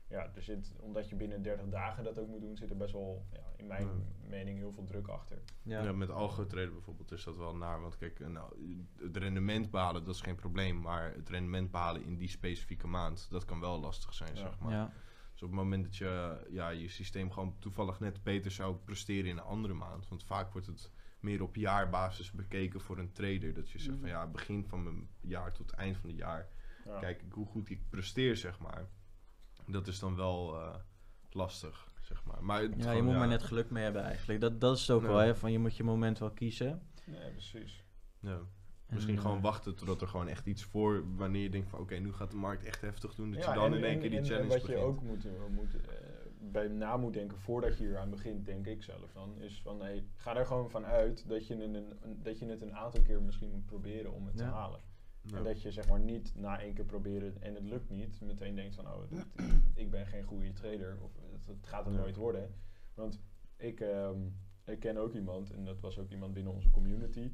Ja, 0.09 0.31
er 0.35 0.41
zit, 0.41 0.73
omdat 0.79 1.09
je 1.09 1.15
binnen 1.15 1.41
30 1.41 1.69
dagen 1.69 2.03
dat 2.03 2.19
ook 2.19 2.27
moet 2.27 2.41
doen, 2.41 2.57
zit 2.57 2.69
er 2.69 2.77
best 2.77 2.93
wel, 2.93 3.25
ja, 3.31 3.39
in 3.57 3.67
mijn 3.67 3.85
Ja. 3.87 4.27
mening, 4.29 4.57
heel 4.57 4.71
veel 4.71 4.83
druk 4.83 5.07
achter. 5.07 5.41
Ja. 5.61 5.83
Ja. 5.83 5.91
met 5.91 6.09
algo 6.09 6.45
traden 6.45 6.73
bijvoorbeeld 6.73 7.11
is 7.11 7.23
dat 7.23 7.37
wel 7.37 7.55
naar. 7.55 7.81
Want 7.81 7.97
kijk, 7.97 8.19
eh, 8.19 8.27
nou, 8.27 8.53
het 8.99 9.17
rendement 9.17 9.71
behalen, 9.71 10.03
dat 10.05 10.15
is 10.15 10.21
geen 10.21 10.35
probleem. 10.35 10.81
Maar 10.81 11.13
het 11.13 11.29
rendement 11.29 11.71
behalen 11.71 12.03
in 12.03 12.17
die 12.17 12.29
specifieke 12.29 12.87
maand, 12.87 13.27
dat 13.29 13.45
kan 13.45 13.59
wel 13.59 13.79
lastig 13.79 14.13
zijn, 14.13 14.35
Ja. 14.35 14.39
zeg 14.41 14.59
maar. 14.59 14.93
Dus 15.37 15.45
op 15.45 15.51
het 15.51 15.63
moment 15.63 15.83
dat 15.83 15.95
je 15.95 16.45
ja, 16.49 16.69
je 16.69 16.87
systeem 16.87 17.31
gewoon 17.31 17.55
toevallig 17.59 17.99
net 17.99 18.23
beter 18.23 18.51
zou 18.51 18.75
presteren 18.75 19.29
in 19.29 19.37
een 19.37 19.43
andere 19.43 19.73
maand. 19.73 20.07
Want 20.07 20.23
vaak 20.23 20.51
wordt 20.51 20.67
het 20.67 20.91
meer 21.19 21.41
op 21.41 21.55
jaarbasis 21.55 22.31
bekeken 22.31 22.81
voor 22.81 22.97
een 22.97 23.11
trader. 23.11 23.53
Dat 23.53 23.69
je 23.69 23.79
zegt 23.79 23.99
van 23.99 24.09
ja, 24.09 24.27
begin 24.27 24.65
van 24.67 24.83
mijn 24.83 25.09
jaar 25.21 25.53
tot 25.53 25.71
eind 25.71 25.97
van 25.97 26.09
het 26.09 26.17
jaar. 26.17 26.47
Ja. 26.85 26.99
Kijk 26.99 27.21
ik 27.21 27.31
hoe 27.31 27.45
goed 27.45 27.69
ik 27.69 27.89
presteer, 27.89 28.37
zeg 28.37 28.59
maar. 28.59 28.87
Dat 29.67 29.87
is 29.87 29.99
dan 29.99 30.15
wel 30.15 30.55
eh, 30.55 30.75
lastig, 31.29 31.87
zeg 32.01 32.23
maar. 32.23 32.43
maar 32.43 32.77
Ja, 32.77 32.91
je 32.91 33.01
moet 33.01 33.15
maar 33.15 33.27
net 33.27 33.43
geluk 33.43 33.69
mee 33.69 33.83
hebben 33.83 34.03
eigenlijk. 34.03 34.39
Dat, 34.39 34.61
dat 34.61 34.75
is 34.75 34.81
het 34.81 34.91
ook 34.91 35.01
wel, 35.01 35.17
hè. 35.17 35.35
Van 35.35 35.51
je 35.51 35.59
moet 35.59 35.77
je 35.77 35.83
moment 35.83 36.19
wel 36.19 36.31
kiezen. 36.31 36.81
Nee, 37.05 37.31
precies. 37.31 37.83
Ja. 38.19 38.39
Misschien 38.89 39.15
En, 39.15 39.21
gewoon 39.21 39.37
eh, 39.37 39.43
wachten 39.43 39.75
totdat 39.75 40.01
er 40.01 40.07
gewoon 40.07 40.27
echt 40.27 40.45
iets 40.47 40.63
voor... 40.63 41.03
Wanneer 41.15 41.41
je 41.41 41.49
denkt 41.49 41.69
van 41.69 41.79
oké, 41.79 41.95
nu 41.95 42.13
gaat 42.13 42.31
de 42.31 42.37
markt 42.37 42.63
echt 42.63 42.81
heftig 42.81 43.15
doen. 43.15 43.31
Dat 43.31 43.43
Ja, 43.43 43.53
je 43.53 43.59
dan 43.59 43.71
en- 43.71 43.77
in 43.77 43.83
één 43.83 43.93
en- 43.93 43.99
keer 43.99 44.09
die 44.09 44.17
en- 44.19 44.23
en 44.23 44.29
challenge 44.29 44.49
wat 44.49 44.61
begint. 44.61 44.79
je 44.79 44.85
ook 44.85 45.01
moet, 45.01 45.25
eh, 45.25 45.31
moet, 45.51 45.75
eh, 45.75 45.97
bij 46.39 46.67
na 46.67 46.97
moet 46.97 47.13
denken 47.13 47.37
voordat 47.37 47.77
je 47.77 47.83
hier 47.85 47.97
aan 47.97 48.09
begint, 48.09 48.45
denk 48.45 48.65
ik 48.67 48.83
zelf 48.83 49.11
dan, 49.13 49.41
is 49.41 49.61
van 49.61 49.81
hey, 49.81 50.05
ga 50.15 50.35
er 50.35 50.45
gewoon 50.45 50.69
van 50.69 50.85
uit 50.85 51.27
dat 51.27 51.47
je, 51.47 51.63
een, 51.63 51.85
dat 52.23 52.39
je 52.39 52.45
het 52.45 52.61
een 52.61 52.75
aantal 52.75 53.01
keer 53.01 53.21
misschien 53.21 53.51
moet 53.51 53.65
proberen 53.65 54.13
om 54.13 54.25
het 54.25 54.37
te 54.37 54.43
halen. 54.43 54.79
Ja. 55.21 55.37
En 55.37 55.43
dat 55.43 55.61
je 55.61 55.71
zeg 55.71 55.87
maar 55.89 55.99
niet 55.99 56.31
na 56.35 56.61
één 56.61 56.73
keer 56.73 56.85
proberen 56.85 57.41
en 57.41 57.53
het 57.55 57.63
lukt 57.63 57.89
niet, 57.89 58.21
meteen 58.21 58.55
denkt 58.55 58.75
van 58.75 58.87
oh, 58.87 59.11
ik 59.83 59.89
ben 59.89 60.05
geen 60.05 60.23
goede 60.23 60.53
trader 60.53 60.97
of 61.01 61.11
het, 61.31 61.45
het 61.45 61.67
gaat 61.67 61.85
er 61.85 61.91
nooit 61.91 62.15
worden. 62.15 62.53
Want 62.93 63.21
ik, 63.57 63.79
ehm, 63.79 64.19
ik 64.65 64.79
ken 64.79 64.97
ook 64.97 65.13
iemand, 65.13 65.51
en 65.51 65.65
dat 65.65 65.79
was 65.79 65.99
ook 65.99 66.09
iemand 66.09 66.33
binnen 66.33 66.53
onze 66.53 66.69
community, 66.69 67.31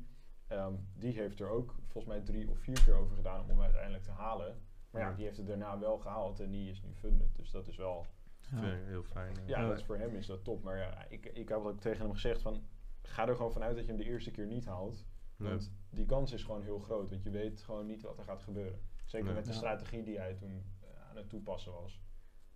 ehm, 0.47 0.73
die 0.95 1.13
heeft 1.13 1.39
er 1.39 1.49
ook 1.49 1.75
volgens 1.87 2.13
mij 2.13 2.21
drie 2.23 2.49
of 2.49 2.57
vier 2.57 2.83
keer 2.85 2.95
over 2.95 3.15
gedaan 3.15 3.41
om 3.41 3.49
hem 3.49 3.61
uiteindelijk 3.61 4.03
te 4.03 4.11
halen. 4.11 4.61
Maar 4.91 5.01
ja, 5.01 5.13
die 5.13 5.25
heeft 5.25 5.37
het 5.37 5.47
daarna 5.47 5.79
wel 5.79 5.97
gehaald 5.97 6.39
en 6.39 6.51
die 6.51 6.69
is 6.69 6.81
nu 6.81 6.93
funded. 6.93 7.35
Dus 7.35 7.51
dat 7.51 7.67
is 7.67 7.75
wel, 7.77 8.05
Ja. 8.51 8.61
Heel 8.61 9.03
fijn. 9.03 9.35
ja, 9.45 9.59
Ja. 9.59 9.67
dat 9.67 9.77
is 9.77 9.83
voor 9.83 9.97
hem 9.97 10.15
is 10.15 10.25
dat 10.25 10.43
top. 10.43 10.63
Maar 10.63 10.77
ja, 10.77 11.05
ik, 11.09 11.25
ik 11.25 11.49
heb 11.49 11.57
ook 11.57 11.79
tegen 11.79 12.01
hem 12.05 12.13
gezegd 12.13 12.41
van, 12.41 12.63
ga 13.01 13.27
er 13.27 13.35
gewoon 13.35 13.51
vanuit 13.51 13.75
dat 13.75 13.85
je 13.85 13.91
hem 13.91 13.99
de 14.01 14.07
eerste 14.07 14.31
keer 14.31 14.45
niet 14.45 14.65
haalt. 14.65 15.05
Nee. 15.37 15.49
Want 15.49 15.73
die 15.89 16.05
kans 16.05 16.31
is 16.31 16.43
gewoon 16.43 16.61
heel 16.61 16.79
groot, 16.79 17.09
want 17.09 17.23
je 17.23 17.29
weet 17.29 17.61
gewoon 17.61 17.85
niet 17.85 18.01
wat 18.01 18.17
er 18.17 18.23
gaat 18.23 18.41
gebeuren. 18.43 18.79
Zeker 19.05 19.25
Nee. 19.25 19.35
met 19.35 19.45
de 19.45 19.51
Ja. 19.51 19.57
strategie 19.57 20.03
die 20.03 20.17
hij 20.19 20.33
toen 20.33 20.63
eh, 20.81 21.09
aan 21.09 21.15
het 21.15 21.29
toepassen 21.29 21.71
was. 21.73 22.01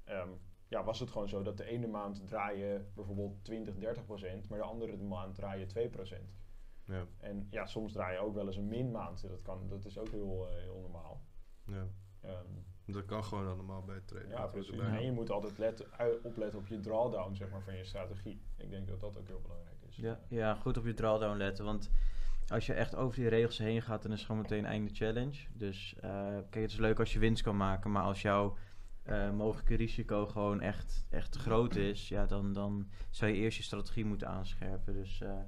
Ehm, 0.04 0.30
ja, 0.68 0.84
was 0.84 1.00
het 1.00 1.10
gewoon 1.10 1.30
zo 1.30 1.42
dat 1.44 1.58
de 1.58 1.66
ene 1.66 1.88
maand 1.88 2.28
draai 2.28 2.60
je 2.60 2.86
bijvoorbeeld 2.94 3.44
20, 3.44 3.78
30 3.78 4.06
procent, 4.06 4.50
maar 4.50 4.60
de 4.60 4.66
andere 4.66 4.98
maand 4.98 5.36
draai 5.36 5.60
je 5.60 5.66
2 5.66 5.90
procent. 5.90 6.36
Ja. 6.88 7.06
En 7.20 7.48
ja, 7.50 7.66
soms 7.66 7.94
draai 7.94 8.14
je 8.14 8.20
ook 8.20 8.34
wel 8.36 8.46
eens 8.46 8.56
een 8.58 8.68
min 8.68 8.92
maand. 8.92 9.22
Dat, 9.30 9.42
kan, 9.42 9.68
dat 9.68 9.86
is 9.86 9.98
ook 9.98 10.10
heel, 10.12 10.48
eh, 10.50 10.56
heel 10.62 10.80
normaal. 10.82 11.22
Ja. 11.66 11.88
Ehm, 12.22 12.46
Dat 12.86 13.06
kan 13.06 13.24
gewoon 13.24 13.48
allemaal 13.48 13.84
bij 13.84 13.96
het 13.96 14.08
trainen. 14.08 14.32
ja, 14.38 14.46
precies. 14.48 14.80
En 14.80 15.06
je 15.06 15.12
moet 15.12 15.30
altijd 15.30 15.58
letten, 15.58 15.86
ui- 15.98 16.20
opletten 16.24 16.60
op 16.60 16.68
je 16.68 16.80
drawdown 16.80 17.34
zeg 17.36 17.50
maar, 17.50 17.62
van 17.62 17.76
je 17.76 17.84
strategie. 17.86 18.42
Ik 18.58 18.70
denk 18.70 18.88
dat 18.88 19.00
dat 19.00 19.18
ook 19.18 19.28
heel 19.28 19.42
belangrijk 19.42 19.78
is. 19.88 19.96
Ja, 19.96 20.20
ja, 20.28 20.56
goed 20.56 20.78
op 20.78 20.86
je 20.86 20.94
drawdown 20.94 21.38
letten. 21.38 21.66
Want 21.66 21.90
als 22.48 22.66
je 22.66 22.74
echt 22.74 22.96
over 22.96 23.16
die 23.20 23.28
regels 23.28 23.58
heen 23.58 23.82
gaat, 23.82 24.02
dan 24.02 24.12
is 24.12 24.18
het 24.18 24.28
gewoon 24.28 24.42
meteen 24.42 24.66
einde 24.66 24.94
challenge. 24.94 25.48
Dus 25.54 25.96
eh, 26.00 26.10
kijk, 26.50 26.54
het 26.64 26.72
is 26.72 26.78
leuk 26.78 27.00
als 27.00 27.14
je 27.14 27.20
winst 27.20 27.44
kan 27.44 27.58
maken. 27.58 27.92
Maar 27.92 28.04
als 28.04 28.22
jouw 28.22 28.58
eh, 29.04 29.32
mogelijke 29.32 29.76
risico 29.76 30.26
gewoon 30.28 30.62
echt, 30.62 31.06
echt 31.10 31.36
groot 31.36 31.76
is, 31.76 32.08
ja, 32.10 32.26
dan, 32.26 32.54
dan 32.54 32.90
zou 33.10 33.32
je 33.32 33.38
eerst 33.38 33.58
je 33.58 33.64
strategie 33.64 34.06
moeten 34.06 34.28
aanscherpen. 34.28 34.94
Dus 34.94 35.22
eh, 35.22 35.40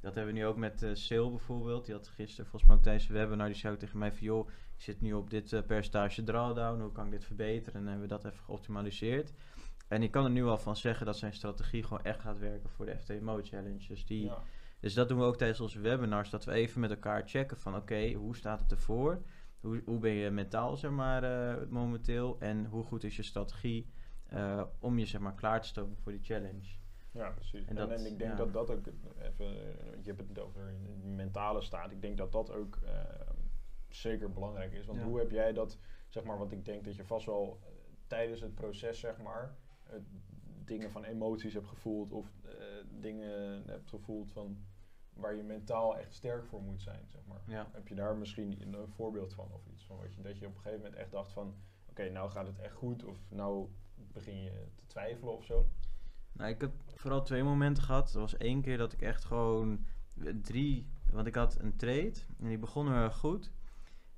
dat 0.00 0.14
hebben 0.14 0.34
we 0.34 0.38
nu 0.40 0.46
ook 0.46 0.56
met 0.56 0.82
eh 0.82 0.90
Sale 0.94 1.30
bijvoorbeeld. 1.30 1.84
Die 1.84 1.94
had 1.94 2.08
gisteren 2.08 2.50
volgens 2.50 2.70
mij 2.70 2.76
ook 2.78 2.82
tijdens 2.82 3.06
de 3.06 3.12
webinar, 3.12 3.46
die 3.46 3.56
zei 3.56 3.72
ook 3.72 3.78
tegen 3.78 3.98
mij 3.98 4.12
van 4.12 4.26
joh, 4.26 4.48
ik 4.48 4.82
zit 4.82 5.00
nu 5.00 5.12
op 5.12 5.30
dit 5.30 5.52
eh, 5.52 5.62
percentage 5.66 6.22
drawdown, 6.22 6.80
hoe 6.80 6.92
kan 6.92 7.04
ik 7.04 7.10
dit 7.10 7.24
verbeteren? 7.24 7.74
En 7.74 7.80
dan 7.80 7.90
hebben 7.92 8.08
we 8.08 8.14
dat 8.14 8.24
even 8.24 8.44
geoptimaliseerd. 8.44 9.32
En 9.88 10.02
ik 10.02 10.10
kan 10.10 10.24
er 10.24 10.30
nu 10.30 10.44
al 10.44 10.58
van 10.58 10.76
zeggen 10.76 11.06
dat 11.06 11.16
zijn 11.16 11.32
strategie 11.32 11.82
gewoon 11.82 12.04
echt 12.04 12.20
gaat 12.20 12.38
werken 12.38 12.70
voor 12.70 12.86
de 12.86 12.98
FTMO 12.98 13.40
Challenge. 13.42 13.86
Dus, 13.88 14.06
die, 14.06 14.24
Ja. 14.24 14.42
dus 14.80 14.94
dat 14.94 15.08
doen 15.08 15.18
we 15.18 15.24
ook 15.24 15.36
tijdens 15.36 15.60
onze 15.60 15.80
webinars, 15.80 16.30
dat 16.30 16.44
we 16.44 16.52
even 16.52 16.80
met 16.80 16.90
elkaar 16.90 17.22
checken 17.28 17.56
van 17.56 17.76
oké, 17.76 18.12
hoe 18.12 18.36
staat 18.36 18.60
het 18.60 18.70
ervoor? 18.72 19.22
Hoe, 19.60 19.82
hoe 19.84 19.98
ben 19.98 20.10
je 20.10 20.30
mentaal 20.30 20.76
zeg 20.76 20.90
maar 20.90 21.22
eh, 21.22 21.66
momenteel? 21.68 22.36
En 22.38 22.64
hoe 22.64 22.84
goed 22.84 23.04
is 23.04 23.16
je 23.16 23.22
strategie 23.22 23.90
om 24.78 24.98
je 24.98 25.06
zeg 25.06 25.20
maar 25.20 25.34
klaar 25.34 25.60
te 25.60 25.68
stomen 25.68 25.96
voor 25.96 26.12
die 26.12 26.22
challenge? 26.22 26.79
Ja, 27.12 27.30
precies. 27.30 27.66
En 27.66 27.68
En, 27.68 27.88
dat- 27.88 27.98
en 27.98 28.06
ik 28.06 28.18
denk 28.18 28.30
ja. 28.30 28.36
dat 28.36 28.52
dat 28.52 28.70
ook, 28.70 28.86
even, 29.18 29.46
je 30.02 30.12
hebt 30.14 30.28
het 30.28 30.38
over 30.38 30.68
een 30.68 31.14
mentale 31.14 31.60
staat. 31.62 31.90
Ik 31.90 32.02
denk 32.02 32.16
dat 32.16 32.32
dat 32.32 32.52
ook 32.52 32.76
eh, 32.84 33.04
zeker 33.88 34.32
belangrijk 34.32 34.72
is. 34.72 34.86
Want 34.86 34.98
Ja. 34.98 35.04
hoe 35.04 35.18
heb 35.18 35.30
jij 35.30 35.52
dat, 35.52 35.78
zeg 36.08 36.24
maar, 36.24 36.38
want 36.38 36.52
ik 36.52 36.64
denk 36.64 36.84
dat 36.84 36.96
je 36.96 37.04
vast 37.04 37.26
wel 37.26 37.58
eh, 37.62 37.68
tijdens 38.06 38.40
het 38.40 38.54
proces, 38.54 39.00
zeg 39.00 39.18
maar, 39.22 39.56
dingen 40.64 40.90
van 40.90 41.04
emoties 41.04 41.54
hebt 41.54 41.66
gevoeld 41.66 42.12
of 42.12 42.26
eh, 42.44 42.52
dingen 43.00 43.62
hebt 43.66 43.88
gevoeld 43.88 44.32
van 44.32 44.64
waar 45.12 45.34
je 45.34 45.42
mentaal 45.42 45.98
echt 45.98 46.14
sterk 46.14 46.46
voor 46.46 46.62
moet 46.62 46.82
zijn, 46.82 47.04
zeg 47.08 47.24
maar. 47.26 47.40
Ja. 47.46 47.68
Heb 47.72 47.88
je 47.88 47.94
daar 47.94 48.16
misschien 48.16 48.60
een, 48.62 48.72
een 48.74 48.88
voorbeeld 48.88 49.34
van 49.34 49.52
of 49.52 49.66
iets 49.66 49.84
van 49.86 49.96
wat 49.96 50.14
je, 50.14 50.22
dat 50.22 50.38
je 50.38 50.46
op 50.46 50.54
een 50.54 50.60
gegeven 50.60 50.82
moment 50.82 51.00
echt 51.00 51.10
dacht 51.10 51.32
van, 51.32 51.54
oké, 51.88 52.08
nou 52.10 52.30
gaat 52.30 52.46
het 52.46 52.58
echt 52.58 52.74
goed 52.74 53.04
of 53.04 53.18
nou 53.28 53.68
begin 53.96 54.42
je 54.42 54.66
te 54.74 54.86
twijfelen 54.86 55.34
of 55.36 55.44
zo? 55.44 55.66
Nou, 56.32 56.50
ik 56.50 56.60
heb 56.60 56.72
vooral 56.94 57.22
twee 57.22 57.42
momenten 57.42 57.82
gehad. 57.82 58.14
Er 58.14 58.20
was 58.20 58.36
één 58.36 58.62
keer 58.62 58.78
dat 58.78 58.92
ik 58.92 59.02
echt 59.02 59.24
gewoon 59.24 59.84
drie... 60.42 60.88
Want 61.10 61.26
ik 61.26 61.34
had 61.34 61.60
een 61.60 61.76
trade 61.76 62.12
en 62.38 62.48
die 62.48 62.58
begon 62.58 62.86
heel 62.92 63.02
erg 63.02 63.16
goed. 63.16 63.50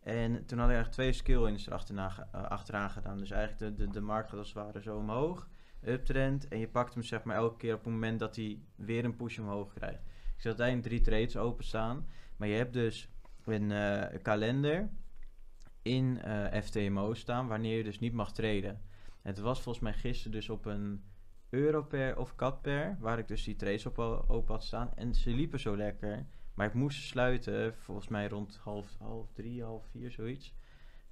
En 0.00 0.30
toen 0.46 0.58
had 0.58 0.68
ik 0.68 0.74
eigenlijk 0.74 0.90
twee 0.92 1.12
skill 1.12 1.56
ge- 1.58 2.26
eh, 2.32 2.42
achteraan 2.42 2.90
gedaan. 2.90 3.18
Dus 3.18 3.30
eigenlijk 3.30 3.76
de, 3.76 3.84
de, 3.84 3.92
de 3.92 4.00
markt 4.00 4.28
gaat 4.28 4.38
als 4.38 4.48
het 4.54 4.56
ware 4.56 4.82
zo 4.82 4.96
omhoog. 4.96 5.48
Uptrend. 5.80 6.48
En 6.48 6.58
je 6.58 6.68
pakt 6.68 6.94
hem 6.94 7.02
zeg 7.02 7.22
maar 7.24 7.36
elke 7.36 7.56
keer 7.56 7.74
op 7.74 7.84
het 7.84 7.92
moment 7.92 8.18
dat 8.18 8.36
hij 8.36 8.60
weer 8.74 9.04
een 9.04 9.16
push 9.16 9.38
omhoog 9.38 9.72
krijgt. 9.72 10.02
Ik 10.36 10.40
zat 10.48 10.60
uiteindelijk 10.60 10.86
drie 10.88 11.00
trades 11.00 11.36
openstaan. 11.36 12.06
Maar 12.36 12.48
je 12.48 12.56
hebt 12.56 12.72
dus 12.72 13.08
een 13.44 13.70
eh, 13.70 14.22
kalender 14.22 14.90
in 15.82 16.22
eh, 16.22 16.60
FTMO 16.62 17.14
staan 17.14 17.48
wanneer 17.48 17.76
je 17.76 17.84
dus 17.84 17.98
niet 17.98 18.12
mag 18.12 18.32
traden. 18.32 18.70
En 19.22 19.30
het 19.30 19.38
was 19.38 19.62
volgens 19.62 19.84
mij 19.84 19.92
gisteren 19.94 20.32
dus 20.32 20.48
op 20.48 20.64
een 20.64 21.04
euro 21.52 21.82
per 21.82 22.18
of 22.18 22.34
kat 22.34 22.62
per, 22.62 22.96
waar 23.00 23.18
ik 23.18 23.28
dus 23.28 23.44
die 23.44 23.56
trades 23.56 23.86
op 23.86 23.98
o- 23.98 24.24
open 24.28 24.54
had 24.54 24.64
staan. 24.64 24.90
En 24.94 25.14
ze 25.14 25.30
liepen 25.30 25.60
zo 25.60 25.76
lekker, 25.76 26.26
maar 26.54 26.66
ik 26.66 26.74
moest 26.74 27.00
ze 27.00 27.06
sluiten, 27.06 27.74
volgens 27.78 28.08
mij 28.08 28.28
rond 28.28 28.58
half, 28.62 28.96
half 28.98 29.32
drie, 29.32 29.62
half 29.62 29.84
vier, 29.90 30.10
zoiets. 30.10 30.54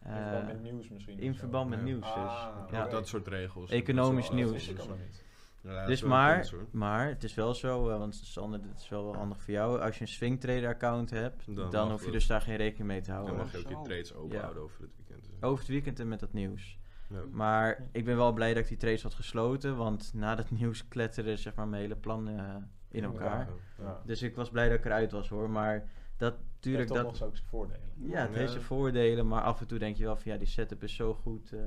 In 0.04 0.10
verband 0.12 0.40
Eh, 0.40 0.46
met 0.46 0.62
nieuws 0.62 0.88
misschien. 0.88 1.18
in 1.18 1.34
verband 1.34 1.68
met 1.70 1.78
Ja. 1.78 1.84
nieuws 1.84 2.04
dus. 2.04 2.14
Ah, 2.14 2.56
ja. 2.70 2.86
Dat 2.88 3.08
soort 3.08 3.26
regels. 3.28 3.70
Economisch 3.70 4.26
Dat 4.26 4.34
nieuws. 4.34 4.46
Dat 4.50 4.56
wist 4.58 4.70
ik 4.70 4.76
regels. 4.76 4.88
allemaal 4.92 5.06
niet. 5.06 5.24
Ja, 5.62 5.86
Dus 5.86 6.02
maar, 6.02 6.50
maar 6.70 7.08
het 7.08 7.24
is 7.24 7.34
wel 7.34 7.54
zo, 7.54 7.88
eh, 7.90 7.98
want 7.98 8.14
Sander, 8.14 8.62
dit 8.62 8.78
is 8.80 8.88
wel 8.88 9.04
wel 9.04 9.14
handig 9.14 9.42
voor 9.42 9.52
jou. 9.54 9.80
Als 9.80 9.94
je 9.94 10.00
een 10.00 10.08
swing 10.08 10.40
trader 10.40 10.68
account 10.68 11.10
hebt, 11.10 11.56
Dan 11.56 11.70
dan, 11.70 11.90
hoef 11.90 12.04
je 12.04 12.10
dus 12.10 12.26
daar 12.26 12.40
geen 12.40 12.56
rekening 12.56 12.88
mee 12.88 13.00
te 13.00 13.06
Dan 13.10 13.14
houden. 13.14 13.36
mag 13.36 13.52
je 13.52 13.58
ook 13.58 13.68
je 13.68 13.82
trades 13.82 14.14
open 14.14 14.36
Ja. 14.36 14.42
houden 14.42 14.62
over 14.62 14.80
het 14.82 14.90
weekend. 14.96 15.24
dus. 15.30 15.42
Over 15.42 15.58
het 15.58 15.68
weekend 15.68 16.00
en 16.00 16.08
met 16.08 16.20
dat 16.20 16.32
nieuws. 16.32 16.78
Ja. 17.10 17.20
Maar 17.30 17.88
ik 17.92 18.04
ben 18.04 18.16
wel 18.16 18.32
blij 18.32 18.54
dat 18.54 18.62
ik 18.62 18.68
die 18.68 18.76
trades 18.76 19.02
had 19.02 19.14
gesloten, 19.14 19.76
want 19.76 20.10
na 20.14 20.34
dat 20.34 20.50
nieuws 20.60 20.88
kletterde 20.88 21.36
zeg 21.36 21.54
maar 21.54 21.68
mijn 21.68 21.82
hele 21.82 21.96
plan 21.96 22.28
eh, 22.28 22.56
in 22.88 23.04
elkaar. 23.04 23.48
Ja. 23.78 24.02
Dus 24.04 24.22
ik 24.22 24.34
was 24.36 24.50
blij 24.50 24.68
dat 24.68 24.78
ik 24.78 24.84
eruit 24.84 25.12
was 25.12 25.28
hoor, 25.28 25.50
maar 25.50 25.88
dat 26.16 26.32
Heeft 26.32 26.44
tuurlijk 26.60 26.88
toch 26.88 26.96
dat... 26.96 27.06
nog 27.06 27.16
zo 27.16 27.30
zijn 27.32 27.48
voordelen. 27.48 27.88
Ja, 27.94 28.20
het 28.20 28.32
Ja. 28.32 28.38
heeft 28.38 28.52
zijn 28.52 28.64
voordelen, 28.64 29.26
maar 29.28 29.42
af 29.42 29.60
en 29.60 29.66
toe 29.66 29.78
denk 29.78 29.96
je 29.96 30.04
wel 30.04 30.16
van 30.16 30.32
ja, 30.32 30.38
die 30.38 30.46
setup 30.46 30.82
is 30.82 30.94
zo 30.94 31.14
goed, 31.14 31.52
eh 31.52 31.58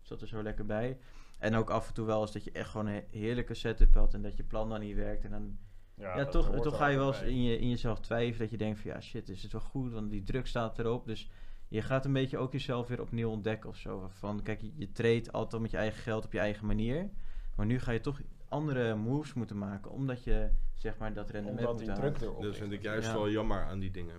zat 0.00 0.20
er 0.20 0.28
zo 0.28 0.42
lekker 0.42 0.66
bij. 0.66 0.98
En 1.38 1.54
ook 1.54 1.70
af 1.70 1.88
en 1.88 1.94
toe 1.94 2.06
wel 2.06 2.20
eens 2.20 2.32
dat 2.32 2.44
je 2.44 2.50
echt 2.52 2.68
gewoon 2.68 2.86
een 2.86 3.04
heerlijke 3.10 3.54
setup 3.54 3.94
had 3.94 4.14
en 4.14 4.22
dat 4.22 4.36
je 4.36 4.42
plan 4.44 4.68
dan 4.68 4.80
niet 4.80 4.96
werkt. 4.96 5.24
En 5.24 5.30
dan, 5.30 5.58
ja, 5.94 6.24
toch, 6.24 6.76
ga 6.76 6.86
je 6.86 6.96
wel 6.96 7.06
eens 7.08 7.22
in, 7.22 7.42
je, 7.42 7.58
in 7.58 7.68
jezelf 7.68 8.00
twijfelen 8.00 8.38
dat 8.38 8.50
je 8.50 8.56
denkt 8.56 8.80
van 8.80 8.90
ja, 8.90 9.00
shit, 9.00 9.28
is 9.28 9.42
het 9.42 9.52
wel 9.52 9.60
goed, 9.60 9.92
want 9.92 10.10
die 10.10 10.22
druk 10.22 10.46
staat 10.46 10.78
erop. 10.78 11.06
Dus 11.06 11.30
je 11.70 11.82
gaat 11.82 12.04
een 12.04 12.12
beetje 12.12 12.38
ook 12.38 12.52
jezelf 12.52 12.88
weer 12.88 13.00
opnieuw 13.00 13.30
ontdekken 13.30 13.68
of 13.68 13.76
zo. 13.76 14.10
Van 14.14 14.42
kijk, 14.42 14.60
je, 14.60 14.72
je 14.76 14.92
treedt 14.92 15.32
altijd 15.32 15.62
met 15.62 15.70
je 15.70 15.76
eigen 15.76 16.02
geld 16.02 16.24
op 16.24 16.32
je 16.32 16.38
eigen 16.38 16.66
manier. 16.66 17.10
Maar 17.56 17.66
nu 17.66 17.78
ga 17.78 17.92
je 17.92 18.00
toch 18.00 18.20
andere 18.48 18.94
moves 18.94 19.32
moeten 19.32 19.58
maken, 19.58 19.90
omdat 19.90 20.24
je 20.24 20.50
zeg 20.74 20.98
maar 20.98 21.12
dat 21.12 21.30
rendement 21.30 21.58
Omdat 21.58 21.74
moet 21.74 21.84
die 21.84 21.90
halen. 21.94 22.12
druk 22.12 22.28
erop 22.28 22.42
Dat 22.42 22.56
vind 22.56 22.72
ik 22.72 22.82
juist 22.82 23.06
Ja. 23.08 23.14
wel 23.14 23.30
jammer 23.30 23.62
aan 23.64 23.78
die 23.78 23.90
dingen. 23.90 24.16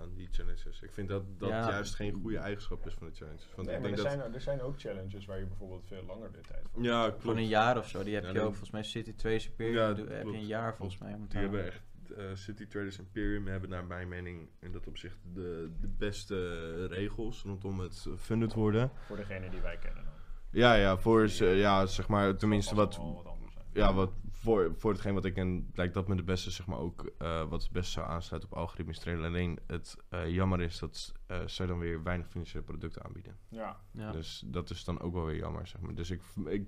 Aan 0.00 0.14
die 0.14 0.28
challenges. 0.30 0.82
Ik 0.82 0.92
vind 0.92 1.08
dat 1.08 1.22
dat 1.38 1.48
Ja. 1.48 1.68
juist 1.68 1.94
geen 1.94 2.12
goede 2.12 2.38
eigenschap 2.38 2.86
is 2.86 2.94
van 2.94 3.06
de 3.06 3.12
challenges. 3.14 3.48
Want 3.56 3.66
Nee, 3.68 3.76
ik 3.76 3.82
maar 3.82 3.90
er, 3.90 3.96
denk 3.96 4.08
dat... 4.08 4.20
zijn, 4.20 4.34
er 4.34 4.40
zijn 4.40 4.60
ook 4.60 4.80
challenges 4.80 5.24
waar 5.24 5.38
je 5.38 5.46
bijvoorbeeld 5.46 5.84
veel 5.86 6.02
langer 6.06 6.32
de 6.32 6.40
tijd 6.40 6.62
voor 6.72 6.82
Ja, 6.82 7.04
klopt. 7.06 7.20
Gewoon 7.20 7.36
een 7.36 7.46
jaar 7.46 7.78
of 7.78 7.88
zo, 7.88 8.02
die 8.04 8.14
heb 8.14 8.24
Ja, 8.24 8.30
je 8.32 8.40
ook. 8.40 8.48
Volgens 8.48 8.70
mij 8.70 8.82
City 8.82 9.14
2 9.14 9.38
Superior 9.38 9.86
heb 9.96 9.96
je 10.26 10.32
een 10.34 10.46
jaar 10.46 10.76
volgens 10.76 10.98
mij. 11.00 11.16
Die 11.28 11.38
hebben 11.40 11.66
echt, 11.66 11.82
eh, 12.16 12.24
City 12.34 12.66
Traders 12.66 12.98
Imperium 12.98 13.46
hebben 13.46 13.70
naar 13.70 13.84
mijn 13.84 14.08
mening 14.08 14.48
in 14.60 14.72
dat 14.72 14.86
opzicht 14.86 15.16
de, 15.34 15.70
de 15.80 15.88
beste 15.88 16.86
regels 16.86 17.42
rondom 17.42 17.78
het 17.80 18.06
funded 18.18 18.52
worden. 18.52 18.90
Voor 19.06 19.16
degene 19.16 19.50
die 19.50 19.60
wij 19.60 19.76
kennen. 19.78 20.04
Dan. 20.04 20.12
Ja, 20.50 20.74
ja, 20.74 20.96
voor, 20.98 21.28
ze- 21.28 21.44
ja, 21.46 21.86
zeg 21.86 22.08
maar, 22.08 22.36
tenminste 22.36 22.74
wat, 22.74 22.96
wel 22.96 23.40
ja, 23.72 23.94
wat 23.94 24.12
voor, 24.30 24.74
voor 24.76 24.92
hetgeen 24.92 25.14
wat 25.14 25.24
ik 25.24 25.34
ken, 25.34 25.70
lijkt 25.74 25.94
dat 25.94 26.08
me 26.08 26.14
de 26.16 26.22
beste, 26.22 26.50
zeg 26.50 26.66
maar, 26.66 26.78
ook 26.78 27.12
eh, 27.18 27.48
wat 27.48 27.62
het 27.62 27.72
beste 27.72 27.92
zou 27.92 28.06
aansluiten 28.08 28.50
op 28.52 28.58
algoritmisch 28.58 28.98
traden. 28.98 29.24
Alleen 29.24 29.58
het 29.66 29.96
eh, 30.08 30.28
jammer 30.34 30.60
is 30.60 30.78
dat 30.78 31.12
eh 31.26 31.40
zij 31.46 31.66
dan 31.66 31.78
weer 31.78 32.02
weinig 32.02 32.28
financiële 32.28 32.64
producten 32.64 33.04
aanbieden. 33.04 33.36
Ja, 33.48 33.80
Ja. 33.90 34.12
Dus 34.12 34.42
dat 34.46 34.70
is 34.70 34.84
dan 34.84 35.00
ook 35.00 35.12
wel 35.12 35.24
weer 35.24 35.36
jammer, 35.36 35.66
zeg 35.66 35.80
maar. 35.80 35.94
Dus 35.94 36.10
ik, 36.10 36.22
ik 36.46 36.66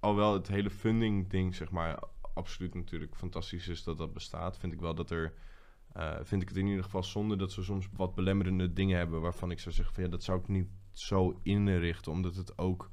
alhoewel 0.00 0.32
het 0.32 0.48
hele 0.48 0.70
funding 0.70 1.28
ding, 1.30 1.54
zeg 1.54 1.70
maar, 1.70 2.02
absoluut 2.34 2.74
natuurlijk 2.74 3.16
fantastisch 3.16 3.68
is 3.68 3.84
dat 3.84 3.98
dat 3.98 4.12
bestaat, 4.12 4.58
vind 4.58 4.72
ik 4.72 4.80
wel 4.80 4.94
dat 4.94 5.10
er, 5.10 5.34
eh, 5.92 6.16
vind 6.22 6.42
ik 6.42 6.48
het 6.48 6.56
in 6.56 6.66
ieder 6.66 6.84
geval 6.84 7.02
zonde 7.02 7.36
dat 7.36 7.52
ze 7.52 7.62
soms 7.62 7.88
wat 7.92 8.14
belemmerende 8.14 8.72
dingen 8.72 8.96
hebben 8.98 9.20
waarvan 9.20 9.50
ik 9.50 9.58
zou 9.60 9.74
zeggen 9.74 9.94
van 9.94 10.04
ja, 10.04 10.10
dat 10.10 10.22
zou 10.22 10.38
ik 10.40 10.48
niet 10.48 10.68
zo 10.92 11.40
inrichten, 11.42 12.12
omdat 12.12 12.36
het 12.36 12.58
ook 12.58 12.90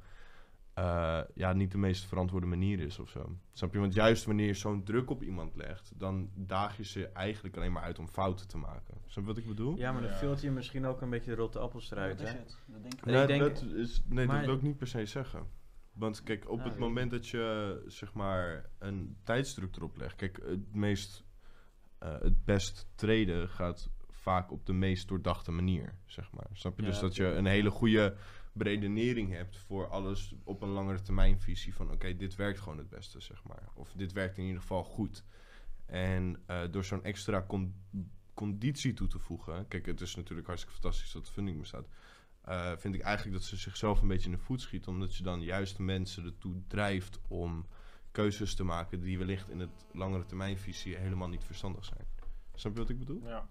eh, 0.74 1.20
ja, 1.34 1.52
niet 1.52 1.70
de 1.72 1.78
meest 1.78 2.04
verantwoorde 2.04 2.46
manier 2.46 2.80
is 2.80 2.98
of 2.98 3.08
zo. 3.08 3.36
Snap 3.52 3.72
je? 3.72 3.78
Want 3.78 3.94
juist 3.94 4.24
wanneer 4.24 4.46
je 4.46 4.54
zo'n 4.54 4.84
druk 4.84 5.10
op 5.10 5.22
iemand 5.22 5.56
legt, 5.56 5.92
dan 5.96 6.30
daag 6.34 6.76
je 6.76 6.84
ze 6.84 7.06
eigenlijk 7.08 7.56
alleen 7.56 7.72
maar 7.72 7.82
uit 7.82 7.98
om 7.98 8.08
fouten 8.08 8.48
te 8.48 8.56
maken. 8.58 8.94
Snap 9.06 9.24
je 9.24 9.30
wat 9.30 9.38
ik 9.38 9.46
bedoel? 9.46 9.76
ja, 9.76 9.92
maar 9.92 10.02
dan 10.02 10.10
Ja. 10.10 10.16
filter 10.16 10.44
je 10.44 10.50
misschien 10.50 10.86
ook 10.86 11.00
een 11.00 11.10
beetje 11.10 11.30
de 11.30 11.36
rotte 11.36 11.58
appels 11.58 11.90
eruit. 11.90 12.18
dat 12.18 12.26
is 12.26 12.32
Hè? 12.32 12.38
het. 12.38 12.58
Dat 12.66 12.82
denk 12.82 12.94
ik 12.94 13.04
En 13.06 13.12
Nee, 13.12 13.22
ik 13.22 13.28
denk- 13.28 13.40
dat, 13.42 13.62
is, 13.62 14.02
nee 14.06 14.26
maar- 14.26 14.36
dat 14.36 14.44
wil 14.46 14.54
ik 14.54 14.62
niet 14.62 14.76
per 14.76 14.86
se 14.86 15.06
zeggen. 15.06 15.46
Want 16.00 16.22
kijk, 16.22 16.50
op 16.50 16.64
het 16.64 16.78
moment 16.78 17.10
dat 17.10 17.28
je 17.28 17.82
zeg 17.86 18.12
maar 18.12 18.70
een 18.78 19.16
tijdsdruk 19.22 19.76
erop 19.76 19.96
legt. 19.96 20.16
Kijk, 20.16 20.40
het 20.44 20.74
meest, 20.74 21.24
eh, 21.98 22.20
het 22.20 22.44
best 22.44 22.88
traden 22.94 23.48
gaat 23.48 23.90
vaak 24.08 24.50
op 24.52 24.66
de 24.66 24.72
meest 24.72 25.08
doordachte 25.08 25.50
manier, 25.50 25.94
zeg 26.06 26.32
maar. 26.32 26.46
Snap 26.52 26.76
je? 26.76 26.82
Ja, 26.82 26.90
dus 26.90 27.00
dat 27.00 27.16
je 27.16 27.24
een 27.24 27.46
hele 27.46 27.70
goede 27.70 28.16
beredenering 28.52 29.32
hebt 29.32 29.56
voor 29.56 29.88
alles 29.88 30.34
op 30.44 30.62
een 30.62 30.68
langere 30.68 31.00
termijn 31.00 31.40
visie 31.40 31.74
van 31.74 31.90
oké, 31.90 32.16
dit 32.16 32.36
werkt 32.36 32.60
gewoon 32.60 32.78
het 32.78 32.88
beste, 32.88 33.20
zeg 33.20 33.44
maar. 33.44 33.68
Of 33.74 33.92
dit 33.92 34.12
werkt 34.12 34.38
in 34.38 34.44
ieder 34.44 34.60
geval 34.60 34.84
goed. 34.84 35.24
En 35.86 36.42
eh, 36.46 36.62
door 36.70 36.84
zo'n 36.84 37.04
extra 37.04 37.44
con- 37.48 37.74
conditie 38.34 38.92
toe 38.92 39.08
te 39.08 39.18
voegen, 39.18 39.68
kijk, 39.68 39.86
het 39.86 40.00
is 40.00 40.14
natuurlijk 40.14 40.46
hartstikke 40.46 40.80
fantastisch 40.80 41.12
dat 41.12 41.26
de 41.26 41.32
funding 41.32 41.58
bestaat. 41.58 41.88
Eh, 42.50 42.76
vind 42.76 42.94
ik 42.94 43.00
eigenlijk 43.00 43.36
dat 43.36 43.46
ze 43.46 43.56
zichzelf 43.56 44.00
een 44.00 44.08
beetje 44.08 44.30
in 44.30 44.36
de 44.36 44.42
voet 44.42 44.60
schiet, 44.60 44.86
omdat 44.86 45.16
je 45.16 45.22
dan 45.22 45.42
juist 45.42 45.78
mensen 45.78 46.24
ertoe 46.24 46.62
drijft 46.66 47.20
om 47.28 47.66
keuzes 48.10 48.54
te 48.54 48.64
maken 48.64 49.00
die 49.00 49.18
wellicht 49.18 49.48
in 49.50 49.60
het 49.60 49.86
langere 49.92 50.24
termijnvisie 50.24 50.96
helemaal 50.96 51.28
niet 51.28 51.44
verstandig 51.44 51.84
zijn. 51.84 52.06
Snap 52.54 52.72
je 52.72 52.78
wat 52.78 52.88
ik 52.88 52.98
bedoel? 52.98 53.22
Ja. 53.24 53.48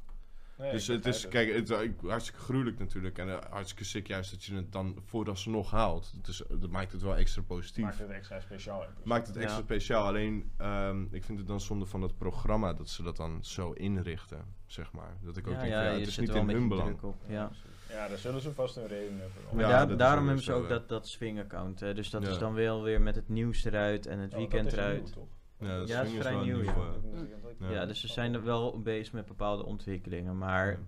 Nee, 0.60 0.72
dus 0.72 0.88
het 0.88 1.06
is, 1.06 1.28
kijk, 1.28 1.54
het 1.54 1.70
is 1.70 1.82
ik- 1.82 2.00
hartstikke 2.02 2.40
gruwelijk 2.40 2.80
natuurlijk. 2.80 3.18
En 3.18 3.30
eh, 3.30 3.38
hartstikke 3.50 3.84
sick 3.84 4.08
juist 4.08 4.32
dat 4.32 4.44
je 4.44 4.56
het 4.56 4.72
dan 4.72 5.02
vooralsnog 5.06 5.72
haalt. 5.72 6.14
Het 6.18 6.28
is, 6.28 6.44
dat 6.50 6.70
maakt 6.70 6.92
het 6.92 7.02
wel 7.02 7.16
extra 7.16 7.42
positief. 7.42 7.84
Maakt 7.84 8.00
het 8.00 8.10
extra 8.10 8.40
speciaal. 8.40 8.86
Maakt 9.04 9.28
het 9.28 9.36
extra 9.36 9.56
Ja. 9.58 9.64
speciaal. 9.64 10.06
Alleen, 10.08 10.52
ehm, 10.58 11.02
ik 11.12 11.24
vind 11.24 11.38
het 11.38 11.48
dan 11.48 11.60
zonde 11.62 11.86
van 11.86 12.02
het 12.02 12.18
programma 12.18 12.74
dat 12.74 12.90
ze 12.90 13.04
dat 13.04 13.18
dan 13.18 13.40
zo 13.44 13.72
inrichten, 13.72 14.46
zeg 14.66 14.92
maar. 14.92 15.18
Dat 15.22 15.38
ik 15.38 15.48
ook 15.48 15.54
Ja, 15.54 15.60
denk, 15.60 15.72
ja, 15.74 15.82
het 15.82 16.08
is 16.08 16.14
zit 16.14 16.20
niet 16.24 16.34
wel 16.34 16.42
in 16.42 16.50
hun 16.50 16.68
belang. 16.68 17.02
op. 17.02 17.16
Ja. 17.28 17.52
Ja, 17.90 18.08
daar 18.08 18.18
zullen 18.18 18.42
ze 18.42 18.54
vast 18.54 18.76
een 18.78 18.88
reden 18.88 19.20
hebben. 19.20 19.42
Maar 19.54 19.70
Ja, 19.70 19.86
daar- 19.86 19.98
daarom 19.98 20.26
hebben 20.26 20.44
ze 20.44 20.54
ook 20.54 20.70
dat, 20.70 20.90
dat 20.90 21.08
swing-account. 21.08 21.80
hè. 21.80 21.94
Dus 21.94 22.10
dat 22.10 22.24
Ja. 22.24 22.30
is 22.30 22.38
dan 22.38 22.54
wel 22.54 22.84
weer 22.84 23.02
met 23.02 23.16
het 23.16 23.30
nieuws 23.30 23.64
eruit 23.64 24.06
en 24.06 24.20
het 24.20 24.32
Oh, 24.32 24.38
weekend 24.38 24.64
dat 24.64 24.74
is 24.74 24.80
eruit. 24.80 25.04
nieuw, 25.04 25.14
toch? 25.14 25.28
Ja, 25.60 25.78
dat 25.78 25.88
Ja, 25.88 26.02
is 26.02 26.14
vrij 26.14 26.36
nieuw, 26.36 26.44
nieuw, 26.62 26.64
ja. 26.64 26.74
eh, 27.14 27.60
Ja. 27.60 27.70
Ja. 27.70 27.86
dus 27.86 28.00
ze 28.00 28.08
zijn 28.08 28.34
er 28.34 28.44
wel 28.44 28.82
bezig 28.82 29.14
met 29.14 29.26
bepaalde 29.26 29.64
ontwikkelingen. 29.66 30.38
Maar 30.38 30.68
Ja. 30.68 30.80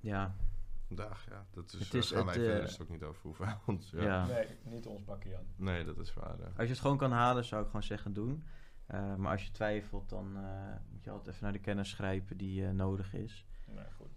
ja, 0.00 0.34
Vandaag, 0.86 1.26
ja. 1.30 1.46
Dat 1.50 1.72
is, 1.72 1.78
Het 1.78 1.94
eh, 1.94 2.00
is 2.00 2.10
gaan 2.10 2.26
het, 2.26 2.36
wij 2.36 2.44
eh, 2.44 2.50
verder 2.50 2.66
dus 2.68 2.80
ook 2.80 2.88
niet 2.88 3.02
over 3.02 3.22
hoeven. 3.22 3.58
Want, 3.66 3.88
ja. 3.88 4.02
ja. 4.02 4.26
Nee, 4.26 4.46
niet 4.62 4.86
ons 4.86 5.02
pakje 5.02 5.36
aan. 5.36 5.46
Nee, 5.56 5.84
dat 5.84 5.98
is 5.98 6.14
waar. 6.14 6.36
als 6.56 6.66
je 6.66 6.72
het 6.72 6.80
gewoon 6.80 6.96
kan 6.98 7.12
halen, 7.12 7.44
zou 7.44 7.60
ik 7.60 7.66
gewoon 7.66 7.82
zeggen 7.82 8.12
doen. 8.12 8.42
Eh, 8.86 9.14
maar 9.14 9.32
als 9.32 9.44
je 9.44 9.50
twijfelt, 9.50 10.08
dan 10.08 10.36
eh, 10.36 10.74
moet 10.92 11.04
je 11.04 11.10
altijd 11.10 11.28
even 11.28 11.42
naar 11.44 11.52
de 11.52 11.58
kennis 11.58 11.92
grijpen 11.92 12.36
die 12.36 12.64
eh, 12.66 12.70
nodig 12.70 13.14
is. 13.14 13.46
Nee, 13.66 13.84
goed. 13.96 14.12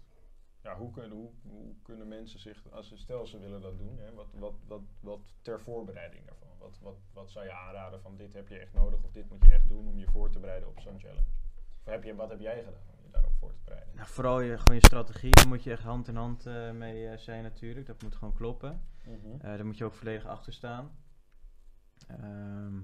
Ja, 0.68 0.76
hoe 0.76 0.90
kunnen, 0.90 1.10
hoe, 1.10 1.30
hoe 1.42 1.74
kunnen 1.82 2.08
mensen 2.08 2.40
zich, 2.40 2.70
als 2.70 2.88
ze 2.88 2.96
stel 2.96 3.26
ze 3.26 3.38
willen 3.38 3.60
dat 3.60 3.78
doen, 3.78 3.98
hè, 3.98 4.14
wat, 4.14 4.26
wat, 4.38 4.54
wat, 4.66 4.82
wat 5.00 5.20
ter 5.42 5.60
voorbereiding 5.60 6.26
daarvan? 6.26 6.48
Wat, 6.58 6.78
wat, 6.82 6.96
wat 7.12 7.30
zou 7.30 7.44
je 7.44 7.52
aanraden 7.52 8.00
van 8.00 8.16
dit 8.16 8.32
heb 8.32 8.48
je 8.48 8.58
echt 8.58 8.72
nodig 8.72 9.02
of 9.02 9.10
dit 9.10 9.30
moet 9.30 9.44
je 9.44 9.52
echt 9.52 9.68
doen 9.68 9.88
om 9.88 9.98
je 9.98 10.06
voor 10.06 10.30
te 10.30 10.38
bereiden 10.38 10.68
op 10.68 10.80
zo'n 10.80 10.98
challenge? 10.98 11.26
Of 11.84 11.84
heb 11.84 12.04
je, 12.04 12.14
wat 12.14 12.30
heb 12.30 12.40
jij 12.40 12.58
gedaan 12.58 12.82
om 12.96 13.04
je 13.04 13.10
daarop 13.10 13.32
voor 13.38 13.52
te 13.52 13.60
bereiden? 13.64 13.94
Nou, 13.94 14.08
vooral 14.08 14.40
je, 14.40 14.58
gewoon 14.58 14.74
je 14.74 14.86
strategie, 14.86 15.34
daar 15.34 15.48
moet 15.48 15.62
je 15.62 15.70
echt 15.70 15.82
hand 15.82 16.08
in 16.08 16.16
hand 16.16 16.46
eh, 16.46 16.70
mee 16.70 17.08
eh, 17.08 17.18
zijn 17.18 17.42
natuurlijk. 17.42 17.86
Dat 17.86 18.02
moet 18.02 18.14
gewoon 18.14 18.34
kloppen. 18.34 18.82
Mhm. 19.04 19.32
Eh, 19.32 19.40
daar 19.40 19.66
moet 19.66 19.78
je 19.78 19.84
ook 19.84 19.94
volledig 19.94 20.26
achter 20.26 20.52
staan. 20.52 20.90
Ehm, 22.08 22.78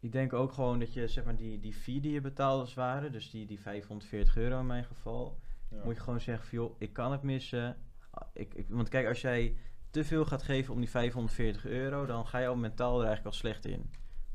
ik 0.00 0.12
denk 0.12 0.32
ook 0.32 0.52
gewoon 0.52 0.78
dat 0.78 0.92
je 0.92 1.08
zeg 1.08 1.24
maar 1.24 1.36
die, 1.36 1.60
die 1.60 1.74
fee 1.74 2.00
die 2.00 2.12
je 2.12 2.20
betaalt 2.20 2.60
als 2.60 2.68
het 2.68 2.78
ware, 2.78 3.10
dus 3.10 3.30
die, 3.30 3.46
die 3.46 3.60
540 3.60 4.36
euro 4.36 4.58
in 4.60 4.66
mijn 4.66 4.84
geval, 4.84 5.38
Ja. 5.70 5.84
moet 5.84 5.94
je 5.96 6.00
gewoon 6.02 6.20
zeggen 6.20 6.48
van 6.48 6.58
joh, 6.58 6.74
ik 6.78 6.92
kan 6.92 7.12
het 7.12 7.22
missen. 7.22 7.76
Ah, 8.10 8.28
Ik, 8.32 8.54
ik, 8.54 8.66
want 8.68 8.88
kijk, 8.88 9.06
als 9.06 9.20
jij 9.20 9.56
te 9.90 10.04
veel 10.04 10.24
gaat 10.24 10.42
geven 10.42 10.74
om 10.74 10.80
die 10.80 10.90
540 10.90 11.66
euro, 11.66 12.06
dan 12.06 12.26
ga 12.26 12.38
je 12.38 12.46
al 12.46 12.56
mentaal 12.56 12.98
er 13.00 13.06
eigenlijk 13.06 13.26
al 13.34 13.40
slecht 13.40 13.64
in. 13.66 13.90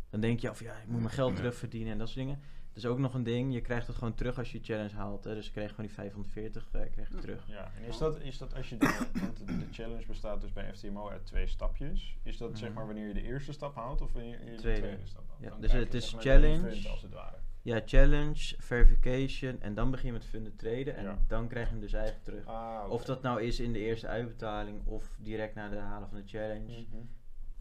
Dan 0.09 0.19
denk 0.21 0.39
je 0.39 0.49
af, 0.49 0.59
ja, 0.59 0.73
ik 0.73 0.87
moet 0.87 0.99
mijn 1.01 1.13
geld 1.13 1.35
terugverdienen 1.35 1.91
en 1.91 1.97
dat 1.97 2.07
soort 2.07 2.19
dingen. 2.19 2.39
Dat 2.73 2.83
is 2.83 2.89
ook 2.89 2.99
nog 2.99 3.13
een 3.13 3.23
ding, 3.23 3.53
je 3.53 3.61
krijgt 3.61 3.87
het 3.87 3.95
gewoon 3.95 4.13
terug 4.15 4.37
als 4.37 4.51
je 4.51 4.57
je 4.57 4.63
challenge 4.63 4.95
haalt. 4.95 5.23
Hè? 5.23 5.33
Dus 5.33 5.45
je 5.45 5.51
krijgt 5.51 5.69
gewoon 5.71 5.85
die 5.85 5.95
540 5.95 6.69
eh, 6.71 6.81
krijg 6.91 7.09
je 7.09 7.17
terug. 7.17 7.47
Ja, 7.47 7.71
en 7.77 7.83
is 7.87 7.97
dat, 7.97 8.19
is 8.19 8.37
dat 8.37 8.53
als 8.55 8.69
je 8.69 8.77
de, 8.77 9.07
want 9.21 9.37
de, 9.47 9.67
challenge 9.71 10.05
bestaat 10.07 10.41
dus 10.41 10.53
bij 10.53 10.73
FTMO 10.73 11.09
uit 11.09 11.25
twee 11.25 11.47
stapjes. 11.47 12.17
Is 12.23 12.37
dat 12.37 12.57
zeg 12.57 12.67
Mhm. 12.69 12.77
maar 12.77 12.85
wanneer 12.85 13.07
je 13.07 13.13
de 13.13 13.21
eerste 13.21 13.51
stap 13.51 13.75
haalt 13.75 14.01
of 14.01 14.13
wanneer 14.13 14.39
je 14.45 14.51
de 14.51 14.55
Tweede. 14.57 14.79
tweede 14.81 15.05
stap 15.05 15.23
haalt? 15.29 15.39
Ja, 15.41 15.49
Dan 15.49 15.61
dus 15.61 15.69
krijg 15.69 15.83
het 15.83 15.91
je, 15.93 15.97
is 15.97 16.09
zeg 16.09 16.13
maar, 16.23 16.43
één 16.43 16.59
challenge. 16.59 16.89
als 16.89 17.01
het 17.01 17.13
ware. 17.13 17.37
Ja, 17.63 17.81
challenge, 17.85 18.55
verification 18.57 19.61
en 19.61 19.73
dan 19.73 19.91
begin 19.91 20.05
je 20.07 20.11
met 20.13 20.25
funded 20.25 20.57
traden 20.59 20.95
en 20.95 21.03
Ja. 21.03 21.17
dan 21.27 21.47
krijg 21.47 21.65
je 21.65 21.71
hem 21.71 21.81
dus 21.81 21.93
eigenlijk 21.93 22.23
terug. 22.25 22.45
Ah. 22.45 22.89
Of 22.89 23.03
dat 23.05 23.21
nou 23.21 23.41
is 23.41 23.59
in 23.59 23.73
de 23.73 23.79
eerste 23.79 24.07
uitbetaling 24.07 24.85
of 24.85 25.17
direct 25.19 25.55
na 25.55 25.69
de 25.69 25.77
halen 25.77 26.07
van 26.09 26.17
de 26.17 26.27
challenge, 26.27 26.79
Mhm. 26.89 27.01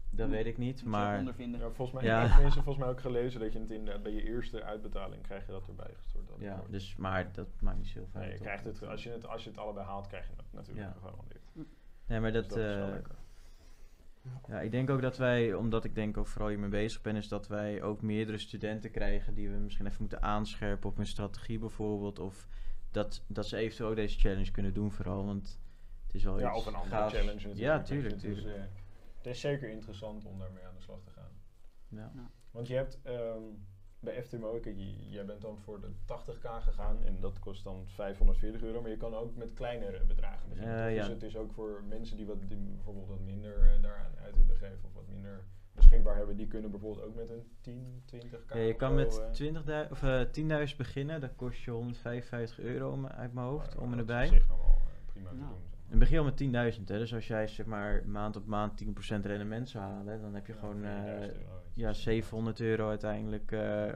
dat 0.09 0.29
weet 0.29 0.45
ik 0.45 0.57
niet. 0.57 0.81
Moet 0.81 0.91
Maar 0.91 1.17
ondervinden. 1.19 1.59
Ja, 1.59 1.69
volgens 1.71 1.91
mij, 1.91 2.03
Ja. 2.09 2.15
ik 2.17 2.23
heb 2.23 2.31
tenminste 2.33 2.61
volgens 2.63 2.83
mij 2.85 2.93
ook 2.93 3.01
gelezen 3.01 3.39
dat 3.39 3.53
je 3.53 3.59
het 3.59 3.71
in 3.71 3.85
de, 3.85 3.99
bij 4.03 4.11
je 4.11 4.23
eerste 4.23 4.63
uitbetaling 4.63 5.23
krijg 5.23 5.45
je 5.45 5.51
dat 5.51 5.67
erbij 5.67 5.93
gestort. 5.97 6.27
Dat 6.27 6.37
ja, 6.39 6.55
wordt. 6.57 6.71
dus, 6.71 6.95
maar 6.95 7.31
dat 7.31 7.47
maakt 7.61 7.77
niet 7.77 7.87
zoveel 7.87 8.19
nee, 8.19 8.29
uit. 8.29 8.37
je 8.37 8.43
krijgt 8.43 8.63
het, 8.63 8.83
als, 8.87 9.03
je 9.03 9.09
het, 9.09 9.27
als 9.27 9.43
je 9.43 9.49
het 9.49 9.59
allebei 9.59 9.85
haalt, 9.85 10.07
krijg 10.07 10.25
je 10.27 10.33
het 10.37 10.45
natuurlijk 10.53 10.87
Ja. 10.87 10.93
gegarandeerd. 10.93 11.41
Nee, 12.05 12.19
maar 12.19 12.31
Dus 12.31 12.47
dat, 12.47 12.57
is 12.57 12.63
wel 12.63 12.85
eh, 12.87 12.93
lekker. 12.93 13.15
Ja, 14.47 14.59
ik 14.61 14.71
denk 14.71 14.89
ook 14.89 15.01
dat 15.01 15.17
wij, 15.17 15.53
omdat 15.53 15.83
ik 15.83 15.95
denk 15.95 16.17
ook 16.17 16.27
vooral 16.27 16.49
hiermee 16.49 16.69
bezig 16.69 17.01
ben, 17.01 17.15
is 17.15 17.27
dat 17.27 17.47
wij 17.47 17.81
ook 17.81 18.01
meerdere 18.01 18.37
studenten 18.37 18.91
krijgen 18.91 19.33
die 19.33 19.49
we 19.49 19.57
misschien 19.57 19.85
even 19.85 19.97
moeten 19.99 20.21
aanscherpen 20.21 20.89
op 20.89 20.95
hun 20.97 21.05
strategie 21.07 21.59
bijvoorbeeld. 21.59 22.19
Of 22.19 22.47
dat, 22.91 23.23
dat 23.27 23.47
ze 23.47 23.57
eventueel 23.57 23.89
ook 23.89 23.95
deze 23.95 24.19
challenge 24.19 24.51
kunnen 24.51 24.73
doen 24.73 24.91
vooral, 24.91 25.25
want 25.25 25.59
het 26.05 26.15
is 26.15 26.23
wel 26.23 26.39
Ja, 26.39 26.49
iets 26.49 26.57
of 26.57 26.65
een 26.65 26.75
andere 26.75 26.95
gaafs. 26.95 27.13
challenge 27.13 27.33
natuurlijk. 27.33 27.59
Ja, 27.59 27.81
tuurlijk, 27.81 28.13
Het 28.15 28.23
is, 28.23 28.35
tuurlijk. 28.41 28.57
eh, 28.57 28.63
het 29.17 29.25
is 29.25 29.39
zeker 29.39 29.69
interessant 29.69 30.25
om 30.25 30.39
daarmee 30.39 30.65
aan 30.65 30.75
de 30.75 30.81
slag 30.81 30.99
te 31.03 31.09
gaan. 31.11 31.31
Ja. 31.87 32.11
Want 32.51 32.67
je 32.67 32.75
hebt 32.75 32.99
ehm, 33.03 33.41
bij 34.01 34.23
FTMO, 34.23 34.59
kijk, 34.59 34.75
jij 35.09 35.25
bent 35.25 35.41
dan 35.41 35.57
voor 35.57 35.79
de 35.81 35.87
80k 36.05 36.47
gegaan 36.63 37.03
en 37.05 37.17
dat 37.19 37.39
kost 37.39 37.63
dan 37.63 37.83
540 37.87 38.61
euro, 38.61 38.81
maar 38.81 38.89
je 38.89 38.97
kan 38.97 39.15
ook 39.15 39.35
met 39.35 39.53
kleinere 39.53 40.03
bedragen 40.03 40.49
beginnen. 40.49 40.85
Eh, 40.85 40.95
ja. 40.95 41.01
Dus 41.01 41.07
het 41.13 41.23
is 41.23 41.35
ook 41.37 41.51
voor 41.53 41.83
mensen 41.89 42.17
die, 42.17 42.25
wat, 42.25 42.37
die 42.47 42.57
bijvoorbeeld 42.57 43.07
wat 43.07 43.19
minder 43.19 43.53
eh, 43.61 43.81
daaraan 43.81 44.11
uit 44.23 44.35
willen 44.37 44.55
geven 44.55 44.79
of 44.85 44.93
wat 44.93 45.07
minder 45.07 45.43
beschikbaar 45.73 46.15
hebben, 46.15 46.37
die 46.37 46.47
kunnen 46.47 46.71
bijvoorbeeld 46.71 47.05
ook 47.05 47.15
met 47.15 47.29
een 47.29 47.43
10, 47.61 48.03
20k. 48.15 48.53
Ja, 48.53 48.59
je 48.59 48.75
kan 48.75 48.95
met 48.95 49.21
eh, 49.39 49.85
20.000 49.87 49.91
of 49.91 50.03
eh 50.03 50.21
10.000 50.71 50.77
beginnen, 50.77 51.21
dat 51.21 51.35
kost 51.35 51.59
je 51.63 51.71
155 51.71 52.59
euro 52.59 52.91
om- 52.91 53.07
uit 53.07 53.33
mijn 53.33 53.45
hoofd, 53.47 53.75
maar 53.75 53.83
om 53.83 53.91
en 53.91 53.97
dat 53.97 54.09
is 54.09 54.13
erbij. 54.15 54.27
op 54.27 54.33
zich 54.33 54.47
nog 54.47 54.57
wel 54.57 54.67
eh, 54.67 55.11
prima 55.11 55.29
te 55.29 55.35
doen. 55.35 55.45
zeg 55.47 55.53
maar. 55.57 55.69
En 55.89 55.99
begin 55.99 56.17
al 56.17 56.23
met 56.23 56.37
10.000, 56.77 56.87
hè. 56.87 56.97
Dus 56.97 57.13
als 57.13 57.27
jij 57.27 57.47
zeg 57.47 57.65
maar 57.65 58.03
maand 58.07 58.35
op 58.35 58.45
maand 58.45 58.77
10% 58.77 59.25
rendement 59.25 59.69
zou 59.69 59.83
halen, 59.83 60.21
dan 60.21 60.33
heb 60.33 60.47
je 60.47 60.53
Ja, 60.53 60.59
gewoon 60.59 60.83
4000 61.73 61.75
eh, 61.75 61.75
euro, 61.75 61.75
weet 61.75 61.75
je. 61.75 61.81
ja, 61.81 61.93
700 61.93 62.59
euro 62.59 62.89
uiteindelijk 62.89 63.51
eh, 63.51 63.93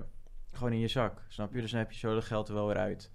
gewoon 0.52 0.72
in 0.74 0.80
je 0.80 0.88
zak. 0.88 1.22
Snap 1.28 1.54
je? 1.54 1.62
Dus 1.62 1.72
dan 1.72 1.80
heb 1.80 1.92
je 1.92 1.98
zo 2.00 2.14
dat 2.14 2.24
geld 2.24 2.48
er 2.48 2.54
wel 2.54 2.68
weer 2.68 2.78
uit. 2.78 3.12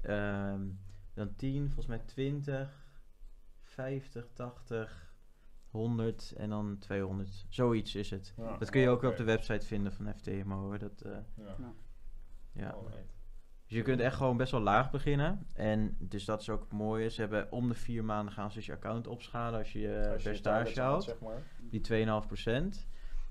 Ehm, 0.00 0.66
dan 1.14 1.34
10, 1.36 1.64
volgens 1.66 1.86
mij 1.86 1.98
20, 1.98 2.84
50, 3.62 4.28
80, 4.32 5.14
100 5.66 6.32
en 6.36 6.48
dan 6.50 6.78
200. 6.78 7.46
Zoiets 7.48 7.94
is 7.94 8.10
het. 8.10 8.34
Ja, 8.36 8.56
Dat 8.56 8.70
kun 8.70 8.80
je 8.80 8.88
ook 8.88 8.96
oké. 8.96 9.06
op 9.06 9.16
de 9.16 9.24
website 9.24 9.66
vinden 9.66 9.92
van 9.92 10.14
FTMO. 10.14 10.56
Hoor. 10.60 10.78
Dat, 10.78 11.00
eh, 11.00 11.16
Ja. 11.36 11.56
ja. 12.52 12.74
Dus 13.66 13.76
je 13.76 13.82
kunt 13.82 14.00
echt 14.00 14.16
gewoon 14.16 14.36
best 14.36 14.50
wel 14.52 14.60
laag 14.60 14.90
beginnen. 14.90 15.46
En 15.54 15.96
dus 15.98 16.24
dat 16.24 16.40
is 16.40 16.50
ook 16.50 16.60
het 16.60 16.72
mooie. 16.72 17.08
Ze 17.10 17.20
hebben 17.20 17.52
om 17.52 17.68
de 17.68 17.74
vier 17.74 18.04
maanden 18.04 18.34
gaan 18.34 18.50
ze 18.50 18.56
dus 18.56 18.66
je 18.66 18.72
account 18.72 19.06
opschalen 19.06 19.58
als 19.58 19.72
je 19.72 19.78
je 19.78 20.08
Als 20.12 20.22
je 20.22 20.28
percentage 20.28 20.64
haalt, 20.64 20.76
houdt. 20.76 21.04
zeg 21.04 21.20
maar. 21.20 21.42
Die 21.70 21.80
2,5%. 21.80 22.86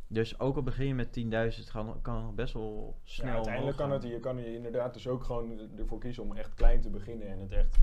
Dus 0.08 0.40
ook 0.40 0.56
al 0.56 0.64
begin 0.64 0.88
je 0.88 0.96
met 0.96 1.20
10.000, 1.20 1.26
het 1.32 1.72
kan, 1.72 2.02
kan 2.02 2.22
nog 2.22 2.34
best 2.34 2.54
wel 2.54 2.96
snel 3.04 3.28
Ja, 3.28 3.36
uiteindelijk 3.36 3.78
kan 3.78 3.92
het, 3.92 4.04
je 4.04 4.20
kan 4.20 4.38
je 4.38 4.54
inderdaad 4.54 4.94
dus 4.94 5.08
ook 5.08 5.24
gewoon 5.24 5.60
ervoor 5.78 6.00
kiezen 6.00 6.24
om 6.24 6.36
echt 6.36 6.54
klein 6.54 6.82
te 6.82 6.90
beginnen 6.90 7.28
en 7.28 7.40
het 7.40 7.52
echt 7.52 7.78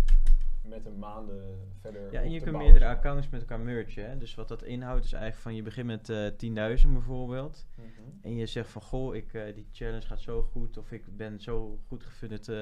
met 0.63 0.87
een 0.87 0.99
maanden 0.99 1.69
verder 1.81 2.13
Ja, 2.13 2.21
en 2.21 2.31
je 2.31 2.39
kunt 2.39 2.51
bouwen, 2.51 2.73
meerdere 2.73 2.91
accounts 2.91 3.29
met 3.29 3.41
elkaar 3.41 3.61
mergen. 3.61 4.09
Hè? 4.09 4.19
Dus 4.19 4.35
wat 4.35 4.49
dat 4.49 4.63
inhoudt 4.63 5.05
is 5.05 5.13
eigenlijk 5.13 5.43
van 5.43 5.55
je 5.55 5.63
begint 5.63 5.87
met 5.87 6.09
eh 6.09 6.81
10.000 6.85 6.93
bijvoorbeeld. 6.93 7.67
Mhm. 7.75 7.87
En 8.21 8.37
je 8.37 8.47
zegt 8.47 8.69
van 8.69 8.83
goh, 8.83 9.15
ik, 9.15 9.35
eh, 9.35 9.55
die 9.55 9.69
challenge 9.73 10.07
gaat 10.07 10.21
zo 10.21 10.43
goed 10.43 10.77
of 10.77 10.93
ik 10.93 11.17
ben 11.17 11.41
zo 11.41 11.79
goed 11.87 12.03
gefunded 12.03 12.49
eh, 12.49 12.57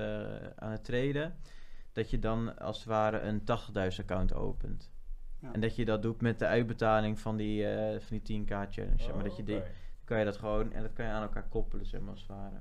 aan 0.57 0.71
het 0.71 0.85
traden. 0.85 1.37
Dat 1.93 2.11
je 2.11 2.19
dan 2.19 2.59
als 2.59 2.77
het 2.77 2.87
ware 2.87 3.21
een 3.21 3.45
80.000 3.45 4.01
account 4.01 4.35
opent. 4.35 4.90
Ja. 5.41 5.53
En 5.53 5.61
dat 5.61 5.77
je 5.77 5.85
dat 5.85 6.03
doet 6.03 6.21
met 6.21 6.39
de 6.39 6.47
uitbetaling 6.47 7.19
van 7.19 7.37
die, 7.37 7.67
eh, 7.67 8.01
van 8.01 8.19
die 8.19 8.23
10k 8.23 8.49
challenge. 8.71 9.03
zeg 9.03 9.15
maar 9.15 9.25
dat 9.25 9.37
je 9.37 9.43
die, 9.45 9.57
Oh, 9.57 9.63
kan 10.05 10.19
je 10.19 10.25
dat 10.25 10.37
gewoon 10.37 10.73
en 10.73 10.83
dat 10.83 10.93
kan 10.93 11.05
je 11.05 11.11
aan 11.11 11.23
elkaar 11.23 11.49
koppelen, 11.49 11.87
zeg 11.87 12.01
maar 12.01 12.11
als 12.11 12.21
het 12.21 12.29
ware. 12.29 12.61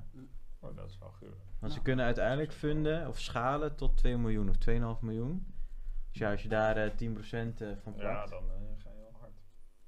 Oh, 0.60 0.76
dat 0.76 0.90
is 0.90 0.98
wel 0.98 1.10
gruwelijk. 1.10 1.44
Want 1.60 1.74
ze 1.74 1.82
kunnen 1.82 2.06
uiteindelijk 2.06 2.52
funden 2.52 3.08
of 3.08 3.20
schalen 3.20 3.76
tot 3.76 3.98
2 3.98 4.18
miljoen 4.18 4.50
of 4.50 4.58
2,5 4.58 5.02
miljoen. 5.02 5.54
Dus 6.12 6.20
ja, 6.22 6.32
als 6.32 6.44
je 6.44 6.50
daar 6.50 6.78
eh 6.78 6.92
10% 6.96 7.62
eh, 7.62 7.68
van 7.84 7.94
Ja, 7.96 8.00
plakt, 8.00 8.30
dan 8.30 8.44
eh, 8.44 8.84
ga 8.84 8.90
je 8.90 8.98
wel 9.02 9.20
hard. 9.20 9.42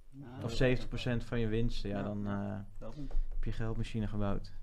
Ja, 0.10 0.36
of 0.36 0.42
dat- 0.42 0.52
70% 0.52 1.24
van 1.26 1.40
je 1.40 1.48
winsten, 1.48 1.90
ja, 1.90 1.98
Ja. 1.98 2.04
dan 2.04 2.28
eh, 2.28 2.90
heb 3.30 3.44
je 3.44 3.52
geldmachine 3.52 4.08
gebouwd. 4.08 4.54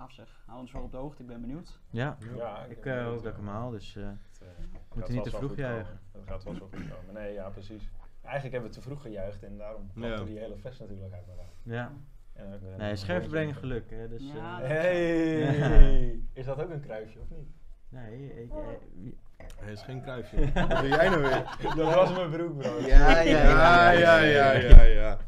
Gaaf 0.00 0.12
zeg. 0.12 0.28
Hou 0.46 0.60
ons 0.60 0.72
wel 0.72 0.82
op 0.82 0.90
de 0.90 0.96
hoogte, 0.96 1.22
ik 1.22 1.28
ben 1.28 1.40
benieuwd. 1.40 1.78
Ja, 1.90 2.16
Ja, 2.36 2.64
ik 2.64 2.76
ik 2.76 2.86
eh, 2.86 3.04
hoop 3.04 3.22
dat 3.22 3.30
ik 3.32 3.36
hem 3.36 3.44
wel. 3.44 3.54
haal, 3.54 3.70
dus 3.70 3.96
eh, 3.96 4.02
Het, 4.04 4.40
eh, 4.42 4.48
Moet 4.94 5.06
je 5.06 5.12
niet 5.12 5.22
te 5.24 5.30
vroeg 5.30 5.56
juichen. 5.56 6.00
Dat 6.12 6.22
gaat 6.26 6.42
wel 6.44 6.54
goed 6.54 6.68
komen. 6.70 7.14
Nee, 7.14 7.32
ja, 7.32 7.48
precies. 7.48 7.90
Eigenlijk 8.22 8.52
hebben 8.54 8.70
we 8.70 8.76
te 8.76 8.82
vroeg 8.82 9.02
gejuicht 9.02 9.42
en 9.42 9.56
daarom 9.58 9.90
klapte 9.94 10.18
Ja. 10.20 10.24
die 10.24 10.38
hele 10.38 10.56
fles 10.56 10.78
natuurlijk 10.78 11.12
uit 11.12 11.28
elkaar. 11.28 11.44
ja. 11.62 11.92
En 12.32 12.54
ook, 12.54 12.78
Nee, 12.78 12.96
scherpte 12.96 13.28
brengen 13.28 13.54
geluk, 13.54 13.90
hè. 13.90 14.08
Dus, 14.08 14.22
Ja, 14.34 14.60
eh, 14.62 14.68
Hey! 14.68 16.20
Is 16.32 16.44
dat 16.44 16.62
ook 16.62 16.70
een 16.70 16.80
kruisje 16.80 17.18
of 17.20 17.30
niet? 17.30 17.48
Nee, 17.88 18.42
ik, 18.42 18.50
wie- 18.94 19.18
Hij 19.56 19.72
is 19.72 19.82
geen 19.82 20.02
kruifje. 20.06 20.52
Wat 20.52 20.70
doe 20.70 20.88
jij 20.88 21.08
nou 21.08 21.20
weer? 21.22 21.56
Dat 21.76 21.94
was 21.94 22.12
mijn 22.12 22.30
broek, 22.30 22.58
bro. 22.58 22.78
Ja, 22.78 23.20
ja, 23.20 23.20
Ja, 23.22 23.90
ja, 23.90 24.18
ja, 24.18 24.52
ja, 24.52 24.82
ja. 24.82 25.18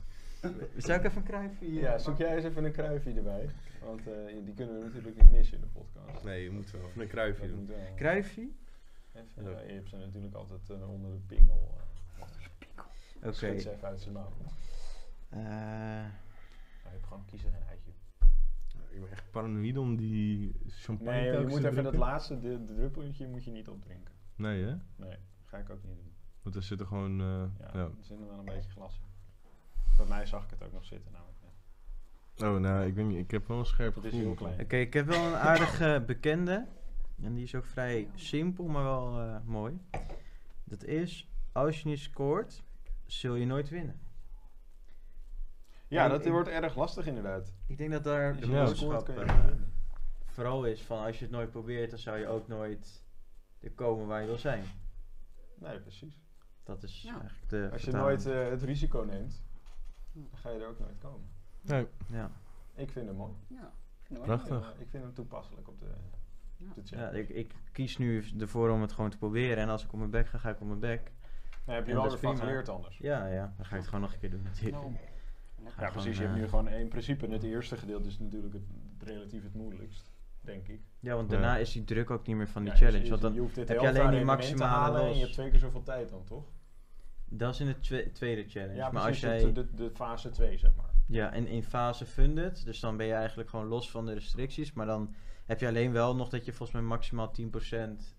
Zou 0.77 0.99
ik 0.99 1.05
even 1.05 1.17
een 1.17 1.23
kruifje? 1.23 1.73
Ja, 1.73 1.99
zoek 1.99 2.17
jij 2.19 2.35
eens 2.37 2.45
even 2.45 2.65
een 2.65 2.73
kruifje 2.73 3.13
erbij. 3.15 3.49
Want 3.85 4.07
eh, 4.07 4.45
die 4.45 4.55
kunnen 4.55 4.79
we 4.79 4.85
natuurlijk 4.85 5.17
niet 5.23 5.31
missen 5.31 5.55
in 5.55 5.61
de 5.61 5.67
podcast. 5.67 6.25
Nee, 6.25 6.43
je 6.43 6.51
moet 6.51 6.71
wel 6.71 6.91
een 6.97 7.09
kruifje 7.09 7.49
Dat 7.49 7.57
doen. 7.67 7.71
Kruifje? 7.97 8.49
Even, 9.13 9.43
Ja. 9.51 9.61
je 9.61 9.73
hebt 9.73 9.89
ze 9.89 9.97
natuurlijk 9.97 10.35
altijd 10.35 10.71
eh, 10.71 10.91
onder 10.91 11.11
de 11.11 11.19
pingel. 11.27 11.75
eh 12.19 12.27
Oké. 13.17 13.33
Schud 13.33 13.63
ze 13.63 13.71
even 13.73 13.89
uit 13.89 14.01
zijn 14.01 14.15
mouw. 14.15 14.33
Eh, 15.29 15.39
Maar 15.39 16.13
je 16.83 16.89
hebt 16.89 17.07
gewoon 17.07 17.25
kiezen 17.25 17.51
geen 17.53 17.63
eitje. 17.69 17.91
Ik 18.91 19.01
ben 19.01 19.11
echt 19.11 19.31
paranoïde 19.31 19.81
om 19.81 19.97
die 19.97 20.55
champagne 20.69 21.11
Nee, 21.21 21.33
je 21.41 21.47
moet 21.47 21.59
even 21.59 21.63
dat 21.63 21.73
drinken. 21.73 21.99
laatste 21.99 22.41
de, 22.41 22.65
de 22.65 22.75
druppeltje 22.75 23.29
moet 23.29 23.45
je 23.45 23.51
niet 23.51 23.69
opdrinken. 23.69 24.15
Nee, 24.37 24.65
hè? 24.65 24.75
Nee, 24.97 25.17
ga 25.45 25.59
ik 25.59 25.71
ook 25.71 25.83
niet 25.85 25.97
doen. 25.97 26.13
Want 26.43 26.55
er 26.57 26.63
zit 26.63 26.81
er 26.81 26.87
gewoon... 26.87 27.21
eh, 27.21 27.27
Ja, 27.27 27.71
ja. 27.73 27.81
er 27.85 27.91
zit 28.01 28.19
er 28.21 28.27
wel 28.27 28.39
een 28.39 28.45
beetje 28.45 28.71
glas 28.71 29.01
in. 29.01 29.11
Bij 29.97 30.07
mij 30.07 30.27
zag 30.27 30.45
ik 30.45 30.51
het 30.51 30.63
ook 30.63 30.73
nog 30.73 30.85
zitten 30.85 31.13
namelijk. 31.13 31.32
Ja. 31.32 31.32
Oh, 32.39 32.57
nou, 32.59 32.87
ik 32.87 32.95
weet 32.95 33.07
niet. 33.07 33.19
Ik 33.19 33.31
heb 33.31 33.47
wel 33.49 33.59
een 33.59 33.67
scherp 33.67 33.95
Het 33.95 34.05
is 34.05 34.13
heel 34.13 34.35
klein. 34.35 34.61
Oké, 34.61 34.77
ik 34.77 34.93
heb 34.93 35.07
wel 35.07 35.25
een 35.27 35.35
aardige 35.37 36.03
bekende. 36.07 36.67
En 37.23 37.35
die 37.35 37.43
is 37.43 37.55
ook 37.55 37.65
vrij 37.65 38.09
simpel, 38.15 38.67
maar 38.67 38.83
wel 38.85 39.21
eh, 39.21 39.37
mooi. 39.45 39.81
Dat 40.65 40.85
is, 40.85 41.29
als 41.53 41.83
je 41.83 41.89
niet 41.89 41.99
scoort, 41.99 42.63
zul 43.07 43.35
je 43.35 43.47
nooit 43.47 43.69
winnen. 43.69 44.01
Ja, 45.89 46.05
En 46.05 46.11
dat 46.11 46.25
ik- 46.27 46.33
wordt 46.33 46.49
erg 46.49 46.77
lastig 46.77 47.07
inderdaad. 47.07 47.53
Ik 47.67 47.79
denk 47.79 47.91
dat 47.91 48.05
daar 48.05 48.37
de 48.41 48.47
Ja. 48.47 48.65
boodschap 48.65 49.05
kun 49.05 49.15
je 49.15 49.21
eh, 49.21 49.37
niet 49.37 49.45
winnen. 49.47 49.73
vooral 50.25 50.65
is 50.65 50.83
van 50.83 51.05
als 51.05 51.19
je 51.19 51.25
het 51.25 51.35
nooit 51.35 51.51
probeert, 51.51 51.91
dan 51.91 51.99
zou 51.99 52.19
je 52.19 52.27
ook 52.29 52.49
nooit 52.49 53.03
er 53.61 53.71
komen 53.71 54.07
waar 54.07 54.21
je 54.21 54.27
wil 54.27 54.39
zijn. 54.39 54.65
Nee, 55.55 55.81
precies. 55.81 56.21
Dat 56.65 56.83
is 56.83 57.03
Ja. 57.03 57.11
eigenlijk 57.21 57.49
de 57.49 57.69
Als 57.73 57.83
je 57.83 57.91
vertaling. 57.91 58.25
nooit 58.25 58.37
eh, 58.45 58.51
het 58.51 58.63
risico 58.63 59.01
neemt, 59.03 59.43
dan 60.13 60.29
ga 60.33 60.51
je 60.51 60.59
er 60.61 60.69
ook 60.69 60.79
nooit 60.79 60.99
komen. 60.99 61.29
Nee, 61.63 61.87
Ja, 62.11 62.31
Ik 62.75 62.91
vind 62.91 63.07
hem 63.07 63.17
mooi. 63.17 63.33
Ja, 63.47 63.73
ik 64.01 64.07
vind 64.07 64.23
Prachtig. 64.23 64.61
Ja, 64.77 64.83
ik 64.83 64.89
vind 64.89 65.03
hem 65.03 65.15
toepasselijk 65.15 65.69
op 65.69 65.79
de, 65.81 65.87
op 66.69 66.75
de 66.75 66.81
chat. 66.85 66.99
ja 66.99 67.09
ik, 67.11 67.29
ik 67.29 67.55
kies 67.73 67.99
nu 67.99 68.25
ervoor 68.39 68.71
om 68.71 68.81
het 68.81 68.93
gewoon 68.93 69.11
te 69.11 69.19
proberen. 69.19 69.57
En 69.57 69.69
als 69.69 69.85
ik 69.85 69.93
op 69.93 69.99
mijn 69.99 70.11
bek 70.11 70.27
ga, 70.27 70.39
ga 70.39 70.51
ik 70.51 70.61
op 70.61 70.67
mijn 70.67 70.79
bek. 70.81 71.13
Dan 71.65 71.75
heb 71.75 71.87
je 71.87 71.93
Ja, 71.93 72.01
wel 72.01 72.09
weer 72.09 72.19
van 72.19 72.37
geleerd 72.37 72.69
anders. 72.69 72.99
Ja, 72.99 73.27
ja, 73.27 73.55
dan 73.57 73.65
ga 73.67 73.71
ik 73.75 73.77
het 73.81 73.85
gewoon 73.89 74.01
nog 74.01 74.13
een 74.13 74.19
keer 74.19 74.31
doen 74.31 74.43
natuurlijk. 74.43 74.83
Nou, 74.83 74.95
Ja, 75.79 75.91
precies. 75.91 76.17
Je 76.17 76.23
hebt 76.23 76.35
eh, 76.35 76.41
nu 76.43 76.49
gewoon 76.49 76.69
in 76.69 76.89
principe 76.89 77.27
het 77.27 77.43
eerste 77.43 77.77
gedeelte 77.77 78.09
is 78.09 78.19
natuurlijk 78.19 78.53
het, 78.55 78.63
relatief 78.99 79.43
het 79.43 79.55
moeilijkst, 79.55 80.13
denk 80.41 80.69
ik. 80.69 80.81
Ja, 80.99 81.15
want 81.15 81.31
Ja. 81.31 81.37
daarna 81.37 81.57
is 81.57 81.73
die 81.73 81.85
druk 81.85 82.11
ook 82.11 82.27
niet 82.27 82.37
meer 82.37 82.49
van 82.49 82.63
die 82.63 82.73
Ja, 82.73 82.79
challenge. 82.79 83.05
je, 83.05 83.11
Want 83.11 83.23
dan, 83.23 83.35
je 83.35 83.41
hoeft 83.41 83.55
dit 83.55 83.69
heb 83.69 83.81
je 83.81 83.89
alleen 83.89 84.11
die 84.11 84.25
maximale 84.25 84.71
halen 84.71 85.01
en 85.01 85.07
los. 85.07 85.17
je 85.17 85.23
hebt 85.23 85.33
twee 85.35 85.51
keer 85.51 85.59
zoveel 85.59 85.83
tijd 85.83 86.09
dan, 86.09 86.25
toch? 86.25 86.45
dat 87.35 87.53
is 87.55 87.61
in 87.61 87.67
de 87.67 87.79
twe- 87.79 88.11
tweede 88.13 88.49
challenge. 88.49 88.75
Ja, 88.75 88.91
maar 88.91 89.03
als 89.03 89.21
precies. 89.21 89.43
jij, 89.43 89.53
de, 89.53 89.67
de, 89.71 89.75
de 89.75 89.91
fase 89.95 90.31
2, 90.31 90.59
zeg 90.59 90.75
maar. 90.75 90.91
Ja, 91.13 91.33
en 91.33 91.47
in 91.47 91.63
fase 91.63 92.07
funded, 92.07 92.65
dus 92.65 92.81
dan 92.81 92.97
ben 92.97 93.07
je 93.07 93.13
eigenlijk 93.13 93.51
gewoon 93.51 93.67
los 93.67 93.91
van 93.91 94.07
de 94.07 94.13
restricties. 94.13 94.73
Maar 94.73 94.87
dan 94.87 95.15
heb 95.47 95.61
je 95.61 95.67
alleen 95.67 95.93
wel 95.93 96.17
nog 96.17 96.29
dat 96.29 96.45
je 96.45 96.53
volgens 96.53 96.79
mij 96.79 96.89
maximaal 96.89 97.33
10% 97.41 97.43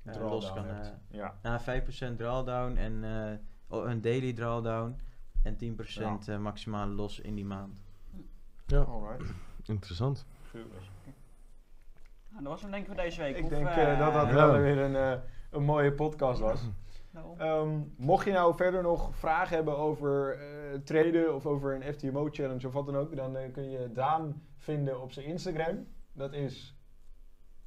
eh, 0.04 0.16
los 0.30 0.54
kan. 0.54 0.68
eh 0.68 0.88
ja. 1.10 1.40
na 1.42 1.62
5% 1.62 2.16
drawdown 2.18 2.76
en 2.78 3.04
eh, 3.04 3.78
oh, 3.78 3.90
een 3.90 4.02
daily 4.02 4.34
drawdown. 4.34 5.00
En 5.44 5.58
10% 6.26 6.28
eh, 6.30 6.38
maximaal 6.38 6.88
los 6.88 7.20
in 7.20 7.36
die 7.36 7.46
maand. 7.46 7.82
ja, 8.66 8.80
Alright. 8.82 9.34
interessant. 9.64 10.26
Nou, 12.30 12.44
dat 12.44 12.52
was 12.52 12.62
hem 12.62 12.72
denk 12.72 12.82
ik 12.88 12.88
voor 12.94 13.02
deze 13.04 13.22
week. 13.22 13.38
Ik 13.38 13.44
Of, 13.44 13.50
denk 13.50 13.66
dat 14.00 14.14
dat 14.14 14.28
Ja. 14.28 14.34
wel 14.34 14.58
weer 14.58 14.78
een, 14.78 14.96
eh, 14.96 15.20
een 15.50 15.64
mooie 15.64 15.92
podcast 15.94 16.40
was. 16.40 16.62
Nou, 17.14 17.38
Ehm, 17.40 17.80
mocht 17.98 18.26
je 18.26 18.32
nou 18.32 18.56
verder 18.56 18.82
nog 18.84 19.16
vragen 19.16 19.56
hebben 19.56 19.78
over 19.78 20.38
eh 20.40 20.80
traden 20.84 21.36
of 21.36 21.46
over 21.46 21.76
een 21.76 21.94
FTMO 21.94 22.28
challenge 22.32 22.68
of 22.68 22.74
wat 22.74 22.86
dan 22.86 22.96
ook, 22.98 23.16
dan 23.16 23.36
eh, 23.38 23.52
kun 23.52 23.70
je 23.70 23.92
Daan 23.94 24.42
vinden 24.58 25.02
op 25.02 25.12
zijn 25.12 25.26
Instagram. 25.26 25.88
Dat 26.14 26.34
is. 26.34 26.78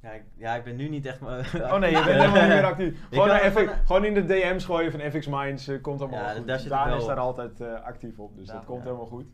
Ja, 0.01 0.11
ik, 0.11 0.23
ja, 0.35 0.55
ik 0.55 0.63
ben 0.63 0.75
nu 0.75 0.89
niet 0.89 1.05
echt... 1.05 1.21
Oh 1.21 1.77
nee, 1.77 1.91
je 1.91 2.03
bent 2.03 2.05
helemaal 2.21 2.41
niet 2.41 2.47
meer 2.49 2.65
actief. 2.65 3.07
Gewoon, 3.09 3.27
naar 3.27 3.41
even- 3.43 3.67
FX 3.67 3.73
gewoon 3.85 4.05
in 4.05 4.13
de 4.13 4.25
DM's 4.25 4.65
gooien 4.65 4.91
van 4.91 4.99
FX 4.99 5.27
Minds. 5.27 5.67
eh, 5.67 5.81
komt 5.81 6.01
allemaal 6.01 6.19
Ja, 6.23 6.33
goed. 6.33 6.47
daar 6.47 6.57
zit 6.59 6.65
ik 6.71 6.71
Daan 6.71 6.97
is 6.97 7.05
daar 7.05 7.17
altijd 7.17 7.61
eh, 7.61 7.83
actief 7.83 8.19
op, 8.19 8.35
dus 8.35 8.47
dat 8.47 8.65
komt 8.65 8.77
Ja. 8.79 8.83
helemaal 8.83 9.05
goed. 9.05 9.27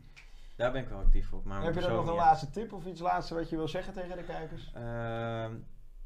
Daar 0.56 0.72
ben 0.72 0.82
ik 0.82 0.88
wel 0.88 0.98
actief 0.98 1.32
op. 1.32 1.44
Maar 1.44 1.62
Heb 1.62 1.74
je 1.74 1.80
dan 1.80 1.92
nog 1.92 2.06
een 2.06 2.14
laatste 2.14 2.50
tip 2.50 2.72
of 2.72 2.86
iets 2.86 3.00
laatste 3.00 3.34
wat 3.34 3.48
je 3.50 3.56
wil 3.56 3.68
zeggen 3.68 3.92
tegen 3.92 4.16
de 4.16 4.22
kijkers? 4.24 4.72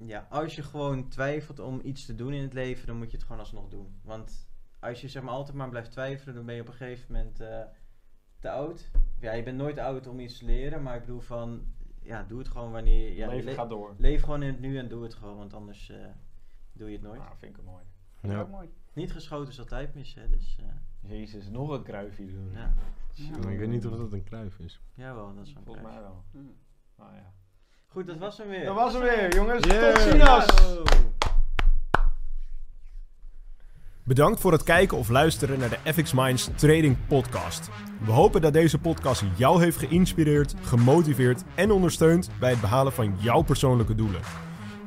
Ja, 0.06 0.26
als 0.30 0.54
je 0.56 0.62
gewoon 0.62 1.08
twijfelt 1.08 1.58
om 1.58 1.80
iets 1.84 2.06
te 2.06 2.14
doen 2.14 2.32
in 2.32 2.42
het 2.42 2.52
leven, 2.52 2.86
dan 2.86 2.96
moet 2.96 3.10
je 3.10 3.16
het 3.16 3.26
gewoon 3.26 3.40
alsnog 3.40 3.68
doen. 3.68 4.00
Want 4.02 4.48
als 4.80 5.00
je 5.00 5.08
zeg 5.08 5.22
maar 5.22 5.32
altijd 5.32 5.56
maar 5.56 5.68
blijft 5.68 5.90
twijfelen, 5.92 6.34
dan 6.34 6.46
ben 6.46 6.54
je 6.54 6.60
op 6.60 6.68
een 6.68 6.74
gegeven 6.74 7.12
moment 7.12 7.40
eh, 7.40 7.62
te 8.38 8.50
oud. 8.50 8.90
Ja, 9.20 9.32
je 9.32 9.42
bent 9.42 9.56
nooit 9.56 9.74
te 9.74 9.82
oud 9.82 10.06
om 10.06 10.20
iets 10.20 10.38
te 10.38 10.44
leren, 10.44 10.82
maar 10.82 10.94
ik 10.94 11.00
bedoel 11.00 11.20
van, 11.20 11.66
ja, 12.02 12.22
doe 12.22 12.38
het 12.38 12.48
gewoon 12.48 12.72
wanneer 12.72 13.08
je... 13.08 13.14
Ja, 13.14 13.28
Leven 13.28 13.44
le- 13.44 13.54
gaat 13.54 13.68
door. 13.68 13.94
leef 13.98 14.22
gewoon 14.22 14.42
in 14.42 14.48
het 14.48 14.60
nu 14.60 14.78
en 14.78 14.88
doe 14.88 15.02
het 15.02 15.14
gewoon, 15.14 15.36
want 15.36 15.54
anders 15.54 15.90
eh, 15.90 16.06
doe 16.72 16.86
je 16.88 16.94
het 16.96 17.02
nooit. 17.04 17.20
Nou, 17.20 17.36
vind 17.38 17.50
ik 17.50 17.56
het 17.56 17.66
mooi. 17.66 17.84
Ja. 18.22 18.44
mooi. 18.44 18.68
Niet 18.92 19.12
geschoten 19.12 19.48
is 19.52 19.58
altijd 19.58 19.94
mis, 19.94 20.14
hè, 20.14 20.28
dus 20.28 20.58
eh, 20.60 21.10
Jezus, 21.10 21.48
nog 21.48 21.70
een 21.70 21.82
kruifje 21.82 22.26
doen. 22.26 22.50
ja. 22.52 22.74
Ja. 23.12 23.36
Ik 23.50 23.58
weet 23.58 23.68
niet 23.68 23.86
of 23.86 23.96
dat 23.96 24.12
een 24.12 24.24
kruif 24.24 24.58
is. 24.58 24.80
Jawel, 24.94 25.34
dat 25.34 25.46
is 25.46 25.52
wel 25.52 25.62
Volgens 25.62 25.86
een 25.86 25.92
mij 25.92 26.00
wel. 26.02 26.24
Nou 26.96 27.14
ja. 27.14 27.32
Goed, 27.92 28.06
dat 28.06 28.18
was 28.18 28.38
hem 28.38 28.48
weer. 28.48 28.64
Dat 28.64 28.74
was 28.74 28.92
hem 28.92 29.02
weer, 29.02 29.34
jongens. 29.34 29.64
Yeah. 29.64 29.94
Tot 29.94 30.02
ziens! 30.02 30.78
Bedankt 34.04 34.40
voor 34.40 34.52
het 34.52 34.62
kijken 34.62 34.96
of 34.96 35.08
luisteren 35.08 35.58
naar 35.58 35.68
de 35.68 35.92
FX 35.92 36.12
Minds 36.12 36.48
Trading 36.56 36.96
Podcast. 37.06 37.68
We 38.04 38.10
hopen 38.10 38.40
dat 38.40 38.52
deze 38.52 38.78
podcast 38.78 39.22
jou 39.36 39.62
heeft 39.62 39.78
geïnspireerd, 39.78 40.54
gemotiveerd 40.62 41.42
en 41.54 41.70
ondersteund 41.70 42.30
bij 42.40 42.50
het 42.50 42.60
behalen 42.60 42.92
van 42.92 43.16
jouw 43.18 43.42
persoonlijke 43.42 43.94
doelen. 43.94 44.20